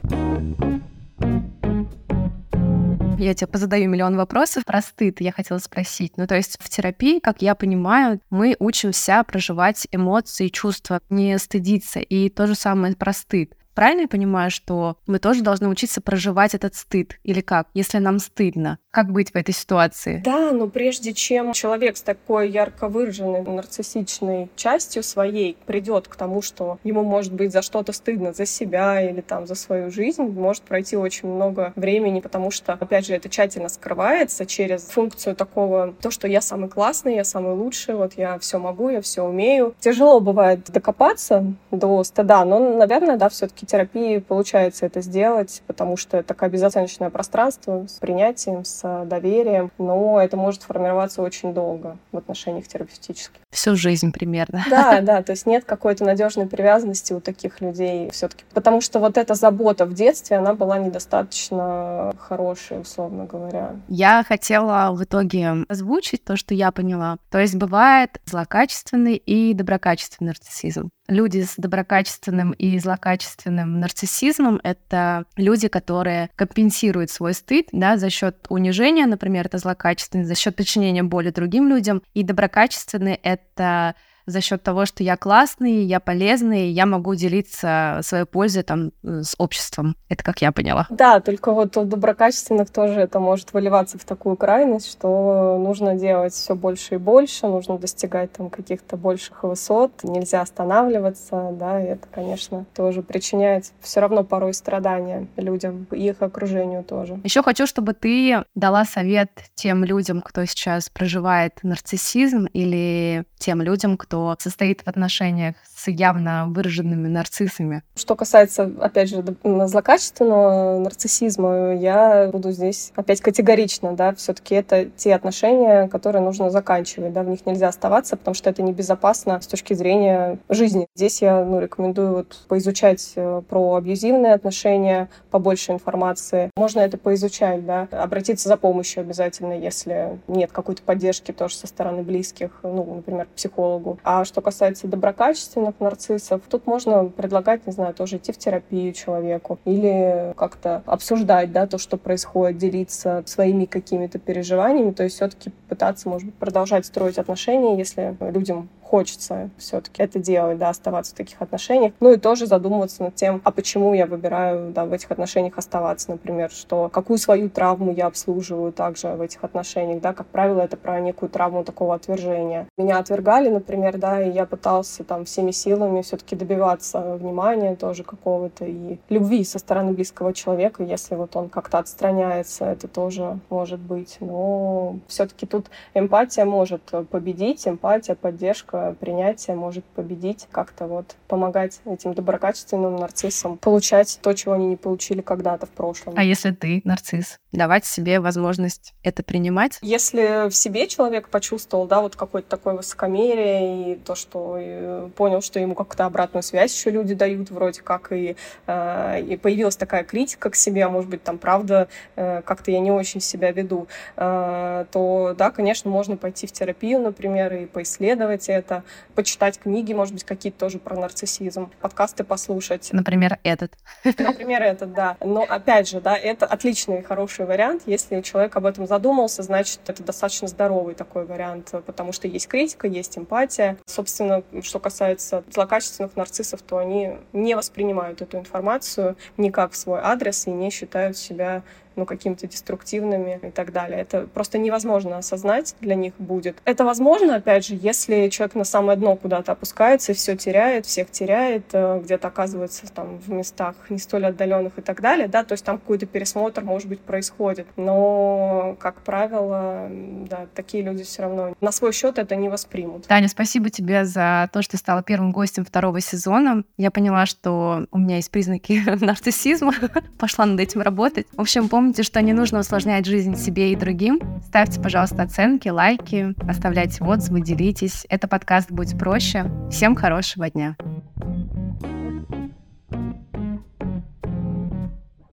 Я 3.17 3.33
тебе 3.33 3.47
позадаю 3.47 3.89
миллион 3.89 4.17
вопросов 4.17 4.65
про 4.65 4.81
стыд. 4.81 5.21
Я 5.21 5.31
хотела 5.31 5.57
спросить. 5.59 6.17
Ну, 6.17 6.27
то 6.27 6.35
есть 6.35 6.57
в 6.59 6.69
терапии, 6.69 7.19
как 7.19 7.41
я 7.41 7.55
понимаю, 7.55 8.19
мы 8.29 8.57
учимся 8.59 9.23
проживать 9.23 9.87
эмоции, 9.91 10.49
чувства, 10.49 10.99
не 11.09 11.37
стыдиться. 11.39 11.99
И 11.99 12.29
то 12.29 12.45
же 12.45 12.55
самое 12.55 12.95
про 12.95 13.13
стыд. 13.13 13.53
Правильно 13.75 14.01
я 14.03 14.07
понимаю, 14.07 14.51
что 14.51 14.95
мы 15.05 15.19
тоже 15.19 15.43
должны 15.43 15.67
учиться 15.67 15.99
проживать 15.99 16.55
этот 16.55 16.75
стыд? 16.75 17.19
Или 17.23 17.41
как? 17.41 17.67
Если 17.73 17.97
нам 17.97 18.19
стыдно, 18.19 18.79
как 18.89 19.11
быть 19.11 19.31
в 19.31 19.35
этой 19.35 19.53
ситуации? 19.53 20.21
Да, 20.23 20.53
но 20.53 20.69
прежде 20.69 21.13
чем 21.13 21.51
человек 21.51 21.97
с 21.97 22.01
такой 22.01 22.49
ярко 22.49 22.87
выраженной 22.87 23.41
нарциссичной 23.41 24.49
частью 24.55 25.03
своей 25.03 25.57
придет 25.65 26.07
к 26.07 26.15
тому, 26.15 26.41
что 26.41 26.79
ему 26.85 27.03
может 27.03 27.33
быть 27.33 27.51
за 27.51 27.61
что-то 27.61 27.91
стыдно, 27.91 28.31
за 28.31 28.45
себя 28.45 29.01
или 29.01 29.19
там 29.19 29.45
за 29.45 29.55
свою 29.55 29.91
жизнь, 29.91 30.23
может 30.23 30.63
пройти 30.63 30.95
очень 30.95 31.27
много 31.27 31.73
времени, 31.75 32.21
потому 32.21 32.51
что, 32.51 32.73
опять 32.73 33.05
же, 33.05 33.13
это 33.13 33.27
тщательно 33.27 33.67
скрывается 33.67 34.45
через 34.45 34.83
функцию 34.83 35.35
такого, 35.35 35.93
то, 36.01 36.11
что 36.11 36.29
я 36.29 36.39
самый 36.39 36.69
классный, 36.69 37.15
я 37.15 37.25
самый 37.25 37.53
лучший, 37.53 37.95
вот 37.95 38.13
я 38.13 38.39
все 38.39 38.57
могу, 38.57 38.87
я 38.87 39.01
все 39.01 39.23
умею. 39.23 39.75
Тяжело 39.81 40.21
бывает 40.21 40.63
докопаться 40.71 41.45
до 41.71 42.01
стыда, 42.05 42.45
но, 42.45 42.77
наверное, 42.77 43.17
да, 43.17 43.27
все-таки 43.27 43.64
терапии 43.65 44.19
получается 44.19 44.85
это 44.85 45.01
сделать, 45.01 45.61
потому 45.67 45.97
что 45.97 46.17
это 46.17 46.29
такое 46.29 46.49
безоценочное 46.49 47.09
пространство 47.09 47.85
с 47.87 47.99
принятием, 47.99 48.65
с 48.65 49.05
доверием, 49.05 49.71
но 49.77 50.21
это 50.21 50.37
может 50.37 50.63
формироваться 50.63 51.21
очень 51.21 51.53
долго 51.53 51.97
в 52.11 52.17
отношениях 52.17 52.67
терапевтических. 52.67 53.44
Всю 53.55 53.77
жизнь 53.77 54.11
примерно. 54.11 54.65
Да, 54.69 54.99
да, 54.99 55.23
то 55.23 55.31
есть 55.31 55.45
нет 55.45 55.63
какой-то 55.63 56.03
надежной 56.03 56.45
привязанности 56.45 57.13
у 57.13 57.21
таких 57.21 57.61
людей 57.61 58.09
все-таки, 58.11 58.43
потому 58.53 58.81
что 58.81 58.99
вот 58.99 59.17
эта 59.17 59.33
забота 59.33 59.85
в 59.85 59.93
детстве, 59.93 60.37
она 60.37 60.53
была 60.53 60.77
недостаточно 60.77 62.13
хорошей, 62.19 62.81
условно 62.81 63.25
говоря. 63.25 63.77
Я 63.87 64.23
хотела 64.27 64.91
в 64.91 65.01
итоге 65.03 65.65
озвучить 65.69 66.25
то, 66.25 66.35
что 66.35 66.53
я 66.53 66.71
поняла. 66.71 67.17
То 67.31 67.39
есть 67.39 67.55
бывает 67.55 68.19
злокачественный 68.25 69.15
и 69.15 69.53
доброкачественный 69.53 70.29
нарциссизм. 70.31 70.89
Люди 71.07 71.43
с 71.43 71.53
доброкачественным 71.57 72.51
и 72.51 72.79
злокачественным 72.79 73.79
нарциссизмом— 73.79 74.59
это 74.63 75.25
люди, 75.37 75.67
которые 75.67 76.31
компенсируют 76.35 77.11
свой 77.11 77.35
стыд 77.35 77.67
да, 77.71 77.97
за 77.97 78.09
счет 78.09 78.47
унижения, 78.49 79.05
например, 79.05 79.45
это 79.45 79.59
злокачественный, 79.59 80.23
за 80.25 80.33
счет 80.33 80.55
причинения 80.55 81.03
боли 81.03 81.29
другим 81.29 81.69
людям. 81.69 82.01
И 82.15 82.23
доброкачественный— 82.23 83.19
это 83.23 83.43
the 83.55 83.95
за 84.25 84.41
счет 84.41 84.63
того, 84.63 84.85
что 84.85 85.03
я 85.03 85.17
классный, 85.17 85.83
я 85.83 85.99
полезный, 85.99 86.69
я 86.69 86.85
могу 86.85 87.15
делиться 87.15 87.99
своей 88.03 88.25
пользой 88.25 88.63
там 88.63 88.91
с 89.03 89.35
обществом. 89.37 89.95
Это 90.09 90.23
как 90.23 90.41
я 90.41 90.51
поняла. 90.51 90.87
Да, 90.89 91.19
только 91.19 91.51
вот 91.51 91.77
у 91.77 91.85
доброкачественных 91.85 92.69
тоже 92.69 93.01
это 93.01 93.19
может 93.19 93.53
выливаться 93.53 93.97
в 93.97 94.05
такую 94.05 94.35
крайность, 94.35 94.89
что 94.91 95.57
нужно 95.59 95.95
делать 95.95 96.33
все 96.33 96.55
больше 96.55 96.95
и 96.95 96.97
больше, 96.97 97.47
нужно 97.47 97.77
достигать 97.77 98.31
там 98.33 98.49
каких-то 98.49 98.97
больших 98.97 99.43
высот, 99.43 99.91
нельзя 100.03 100.41
останавливаться, 100.41 101.51
да, 101.53 101.81
и 101.81 101.87
это, 101.87 102.07
конечно, 102.11 102.65
тоже 102.75 103.01
причиняет 103.01 103.65
все 103.81 103.99
равно 103.99 104.23
порой 104.23 104.53
страдания 104.53 105.27
людям 105.37 105.87
и 105.91 106.09
их 106.09 106.21
окружению 106.21 106.83
тоже. 106.83 107.19
Еще 107.23 107.43
хочу, 107.43 107.67
чтобы 107.67 107.93
ты 107.93 108.43
дала 108.55 108.85
совет 108.85 109.29
тем 109.55 109.83
людям, 109.83 110.21
кто 110.21 110.45
сейчас 110.45 110.89
проживает 110.89 111.59
нарциссизм 111.63 112.45
или 112.53 113.25
тем 113.37 113.61
людям, 113.61 113.97
кто 113.97 114.14
состоит 114.39 114.81
в 114.81 114.87
отношениях 114.87 115.55
с 115.75 115.87
явно 115.87 116.45
выраженными 116.47 117.07
нарциссами. 117.07 117.83
Что 117.95 118.15
касается, 118.15 118.71
опять 118.79 119.09
же, 119.09 119.23
злокачественного 119.43 120.79
нарциссизма, 120.79 121.75
я 121.75 122.29
буду 122.31 122.51
здесь 122.51 122.91
опять 122.95 123.21
категорично, 123.21 123.93
да, 123.93 124.13
все-таки 124.15 124.55
это 124.55 124.85
те 124.85 125.13
отношения, 125.13 125.87
которые 125.87 126.21
нужно 126.21 126.49
заканчивать, 126.49 127.13
да, 127.13 127.23
в 127.23 127.27
них 127.27 127.45
нельзя 127.45 127.67
оставаться, 127.67 128.17
потому 128.17 128.35
что 128.35 128.49
это 128.49 128.61
небезопасно 128.61 129.39
с 129.41 129.47
точки 129.47 129.73
зрения 129.73 130.39
жизни. 130.49 130.87
Здесь 130.95 131.21
я, 131.21 131.43
ну, 131.43 131.59
рекомендую 131.59 132.15
вот 132.15 132.45
поизучать 132.47 133.13
э, 133.15 133.41
про 133.47 133.75
абьюзивные 133.75 134.33
отношения, 134.33 135.09
побольше 135.31 135.71
информации. 135.71 136.51
Можно 136.55 136.79
это 136.81 136.97
поизучать, 136.97 137.65
да, 137.65 137.87
обратиться 137.91 138.49
за 138.49 138.57
помощью 138.57 139.01
обязательно, 139.01 139.53
если 139.53 140.19
нет 140.27 140.51
какой-то 140.51 140.81
поддержки 140.81 141.31
тоже 141.31 141.55
со 141.55 141.67
стороны 141.67 142.03
близких, 142.03 142.51
ну, 142.63 142.95
например, 142.95 143.27
психологу. 143.35 143.99
А 144.07 144.23
что 144.23 144.39
касается 144.39 144.87
доброкачественных 144.87 145.79
нарциссов, 145.79 146.41
тут 146.47 146.67
можно 146.67 147.05
предлагать, 147.05 147.65
не 147.65 147.73
знаю, 147.73 147.91
тоже 147.95 148.17
идти 148.17 148.31
в 148.31 148.37
терапию 148.37 148.93
человеку 148.93 149.57
или 149.65 150.31
как-то 150.37 150.83
обсуждать, 150.85 151.51
да, 151.51 151.65
то, 151.65 151.79
что 151.79 151.97
происходит, 151.97 152.59
делиться 152.59 153.23
своими 153.25 153.65
какими-то 153.65 154.19
переживаниями, 154.19 154.91
то 154.91 155.03
есть 155.03 155.15
все-таки 155.15 155.51
пытаться, 155.69 156.07
может 156.07 156.27
быть, 156.27 156.35
продолжать 156.35 156.85
строить 156.85 157.17
отношения, 157.17 157.79
если 157.79 158.15
людям 158.21 158.69
хочется 158.85 159.49
все-таки 159.57 160.03
это 160.03 160.19
делать, 160.19 160.57
да, 160.57 160.69
оставаться 160.69 161.13
в 161.13 161.17
таких 161.17 161.41
отношениях. 161.41 161.93
Ну 161.99 162.13
и 162.13 162.17
тоже 162.17 162.45
задумываться 162.45 163.03
над 163.03 163.15
тем, 163.15 163.41
а 163.43 163.51
почему 163.51 163.93
я 163.93 164.05
выбираю, 164.05 164.71
да, 164.71 164.85
в 164.85 164.93
этих 164.93 165.11
отношениях 165.11 165.57
оставаться, 165.57 166.11
например, 166.11 166.51
что 166.51 166.89
какую 166.89 167.17
свою 167.17 167.49
травму 167.49 167.91
я 167.91 168.05
обслуживаю 168.05 168.71
также 168.71 169.07
в 169.09 169.21
этих 169.21 169.43
отношениях, 169.43 170.01
да, 170.01 170.13
как 170.13 170.27
правило, 170.27 170.61
это 170.61 170.77
про 170.77 170.99
некую 170.99 171.29
травму 171.29 171.63
такого 171.63 171.95
отвержения. 171.95 172.67
Меня 172.77 172.99
отвергали, 172.99 173.49
например, 173.49 173.97
да, 173.97 174.21
и 174.21 174.29
я 174.29 174.45
пытался 174.45 175.03
там 175.03 175.25
всеми 175.25 175.51
силами 175.51 176.01
все-таки 176.01 176.35
добиваться 176.35 177.15
внимания 177.15 177.75
тоже 177.75 178.03
какого-то 178.03 178.65
и 178.65 178.99
любви 179.09 179.43
со 179.43 179.57
стороны 179.57 179.93
близкого 179.93 180.33
человека, 180.33 180.83
если 180.83 181.15
вот 181.15 181.35
он 181.35 181.49
как-то 181.49 181.79
отстраняется, 181.79 182.65
это 182.65 182.87
тоже 182.87 183.39
может 183.49 183.79
быть. 183.79 184.17
Но 184.19 184.97
все-таки 185.07 185.45
тут 185.45 185.67
эмпатия 185.93 186.45
может 186.45 186.83
победить, 187.09 187.67
эмпатия, 187.67 188.15
поддержка 188.15 188.74
точка 188.75 188.95
принятия 188.99 189.55
может 189.55 189.83
победить, 189.85 190.47
как-то 190.51 190.87
вот 190.87 191.15
помогать 191.27 191.79
этим 191.85 192.13
доброкачественным 192.13 192.95
нарциссам 192.95 193.57
получать 193.57 194.19
то, 194.21 194.33
чего 194.33 194.53
они 194.53 194.67
не 194.67 194.75
получили 194.75 195.21
когда-то 195.21 195.65
в 195.65 195.69
прошлом. 195.69 196.13
А 196.17 196.23
если 196.23 196.51
ты 196.51 196.81
нарцисс? 196.83 197.39
Давать 197.51 197.85
себе 197.85 198.19
возможность 198.19 198.93
это 199.03 199.23
принимать? 199.23 199.79
Если 199.81 200.49
в 200.49 200.55
себе 200.55 200.87
человек 200.87 201.29
почувствовал, 201.29 201.87
да, 201.87 202.01
вот 202.01 202.15
какое-то 202.15 202.49
такое 202.49 202.75
высокомерие 202.75 203.93
и 203.93 203.95
то, 203.95 204.15
что 204.15 204.57
и 204.59 205.09
понял, 205.11 205.41
что 205.41 205.59
ему 205.59 205.73
как-то 205.75 206.05
обратную 206.05 206.43
связь 206.43 206.73
еще 206.73 206.89
люди 206.89 207.13
дают 207.13 207.49
вроде 207.51 207.81
как, 207.81 208.11
и, 208.11 208.35
э, 208.67 209.21
и 209.21 209.37
появилась 209.37 209.77
такая 209.77 210.03
критика 210.03 210.49
к 210.49 210.55
себе, 210.55 210.85
а 210.85 210.89
может 210.89 211.09
быть, 211.09 211.23
там, 211.23 211.37
правда, 211.37 211.87
э, 212.15 212.41
как-то 212.41 212.71
я 212.71 212.79
не 212.79 212.91
очень 212.91 213.21
себя 213.21 213.51
веду, 213.51 213.87
э, 214.17 214.85
то, 214.91 215.35
да, 215.37 215.51
конечно, 215.51 215.89
можно 215.89 216.17
пойти 216.17 216.47
в 216.47 216.51
терапию, 216.51 216.99
например, 216.99 217.53
и 217.53 217.65
поисследовать 217.75 218.49
это, 218.49 218.64
это, 218.65 218.83
почитать 219.13 219.59
книги, 219.59 219.93
может 219.93 220.13
быть, 220.13 220.23
какие-то 220.23 220.59
тоже 220.59 220.79
про 220.79 220.95
нарциссизм, 220.95 221.71
подкасты 221.81 222.23
послушать. 222.23 222.89
Например, 222.91 223.39
этот. 223.43 223.73
Например, 224.03 224.61
этот, 224.63 224.93
да. 224.93 225.17
Но, 225.21 225.45
опять 225.47 225.87
же, 225.87 226.01
да, 226.01 226.17
это 226.17 226.45
отличный, 226.45 227.03
хороший 227.03 227.45
вариант. 227.45 227.83
Если 227.85 228.21
человек 228.21 228.55
об 228.55 228.65
этом 228.65 228.87
задумался, 228.87 229.43
значит, 229.43 229.79
это 229.87 230.03
достаточно 230.03 230.47
здоровый 230.47 230.95
такой 230.95 231.25
вариант, 231.25 231.71
потому 231.85 232.11
что 232.11 232.27
есть 232.27 232.47
критика, 232.47 232.87
есть 232.87 233.17
эмпатия. 233.17 233.77
Собственно, 233.85 234.43
что 234.61 234.79
касается 234.79 235.43
злокачественных 235.51 236.15
нарциссов, 236.15 236.61
то 236.61 236.77
они 236.77 237.17
не 237.33 237.55
воспринимают 237.55 238.21
эту 238.21 238.39
информацию 238.39 239.15
никак 239.37 239.73
в 239.73 239.77
свой 239.77 239.99
адрес 240.01 240.47
и 240.47 240.51
не 240.51 240.69
считают 240.71 241.17
себя 241.17 241.63
ну, 241.95 242.05
какими-то 242.05 242.47
деструктивными 242.47 243.39
и 243.41 243.51
так 243.51 243.71
далее. 243.71 243.99
Это 243.99 244.27
просто 244.27 244.57
невозможно 244.57 245.17
осознать 245.17 245.75
для 245.81 245.95
них 245.95 246.13
будет. 246.17 246.57
Это 246.65 246.85
возможно, 246.85 247.35
опять 247.35 247.65
же, 247.65 247.77
если 247.79 248.29
человек 248.29 248.55
на 248.55 248.63
самое 248.63 248.97
дно 248.97 249.15
куда-то 249.15 249.53
опускается, 249.53 250.13
все 250.13 250.35
теряет, 250.35 250.85
всех 250.85 251.11
теряет, 251.11 251.65
э, 251.73 252.01
где-то 252.03 252.27
оказывается 252.27 252.91
там 252.93 253.19
в 253.19 253.29
местах 253.29 253.75
не 253.89 253.99
столь 253.99 254.27
отдаленных 254.27 254.77
и 254.77 254.81
так 254.81 255.01
далее, 255.01 255.27
да, 255.27 255.43
то 255.43 255.53
есть 255.53 255.65
там 255.65 255.77
какой-то 255.77 256.05
пересмотр, 256.05 256.63
может 256.63 256.87
быть, 256.87 256.99
происходит. 256.99 257.67
Но, 257.77 258.75
как 258.79 259.01
правило, 259.01 259.87
да, 259.89 260.47
такие 260.53 260.83
люди 260.83 261.03
все 261.03 261.23
равно 261.23 261.53
на 261.61 261.71
свой 261.71 261.93
счет 261.93 262.17
это 262.17 262.35
не 262.35 262.49
воспримут. 262.49 263.07
Таня, 263.07 263.27
спасибо 263.27 263.69
тебе 263.69 264.05
за 264.05 264.49
то, 264.51 264.61
что 264.61 264.77
стала 264.77 265.03
первым 265.03 265.31
гостем 265.31 265.65
второго 265.65 265.99
сезона. 266.01 266.63
Я 266.77 266.91
поняла, 266.91 267.25
что 267.25 267.85
у 267.91 267.97
меня 267.97 268.17
есть 268.17 268.31
признаки 268.31 268.81
нарциссизма. 269.03 269.73
Пошла 270.17 270.45
над 270.45 270.59
этим 270.59 270.81
работать. 270.81 271.27
В 271.33 271.41
общем, 271.41 271.69
помню, 271.69 271.84
Помните, 271.85 272.01
что 272.01 272.19
не 272.23 272.33
нужно 272.33 272.61
усложнять 272.61 273.05
жизнь 273.05 273.35
себе 273.35 273.71
и 273.71 273.75
другим. 273.75 274.19
Ставьте, 274.47 274.81
пожалуйста, 274.81 275.21
оценки, 275.21 275.69
лайки, 275.69 276.33
оставляйте 276.49 277.03
отзывы, 277.03 277.41
делитесь. 277.41 278.07
Это 278.09 278.27
подкаст 278.27 278.71
«Будь 278.71 278.97
проще». 278.97 279.45
Всем 279.69 279.95
хорошего 279.95 280.49
дня. 280.49 280.77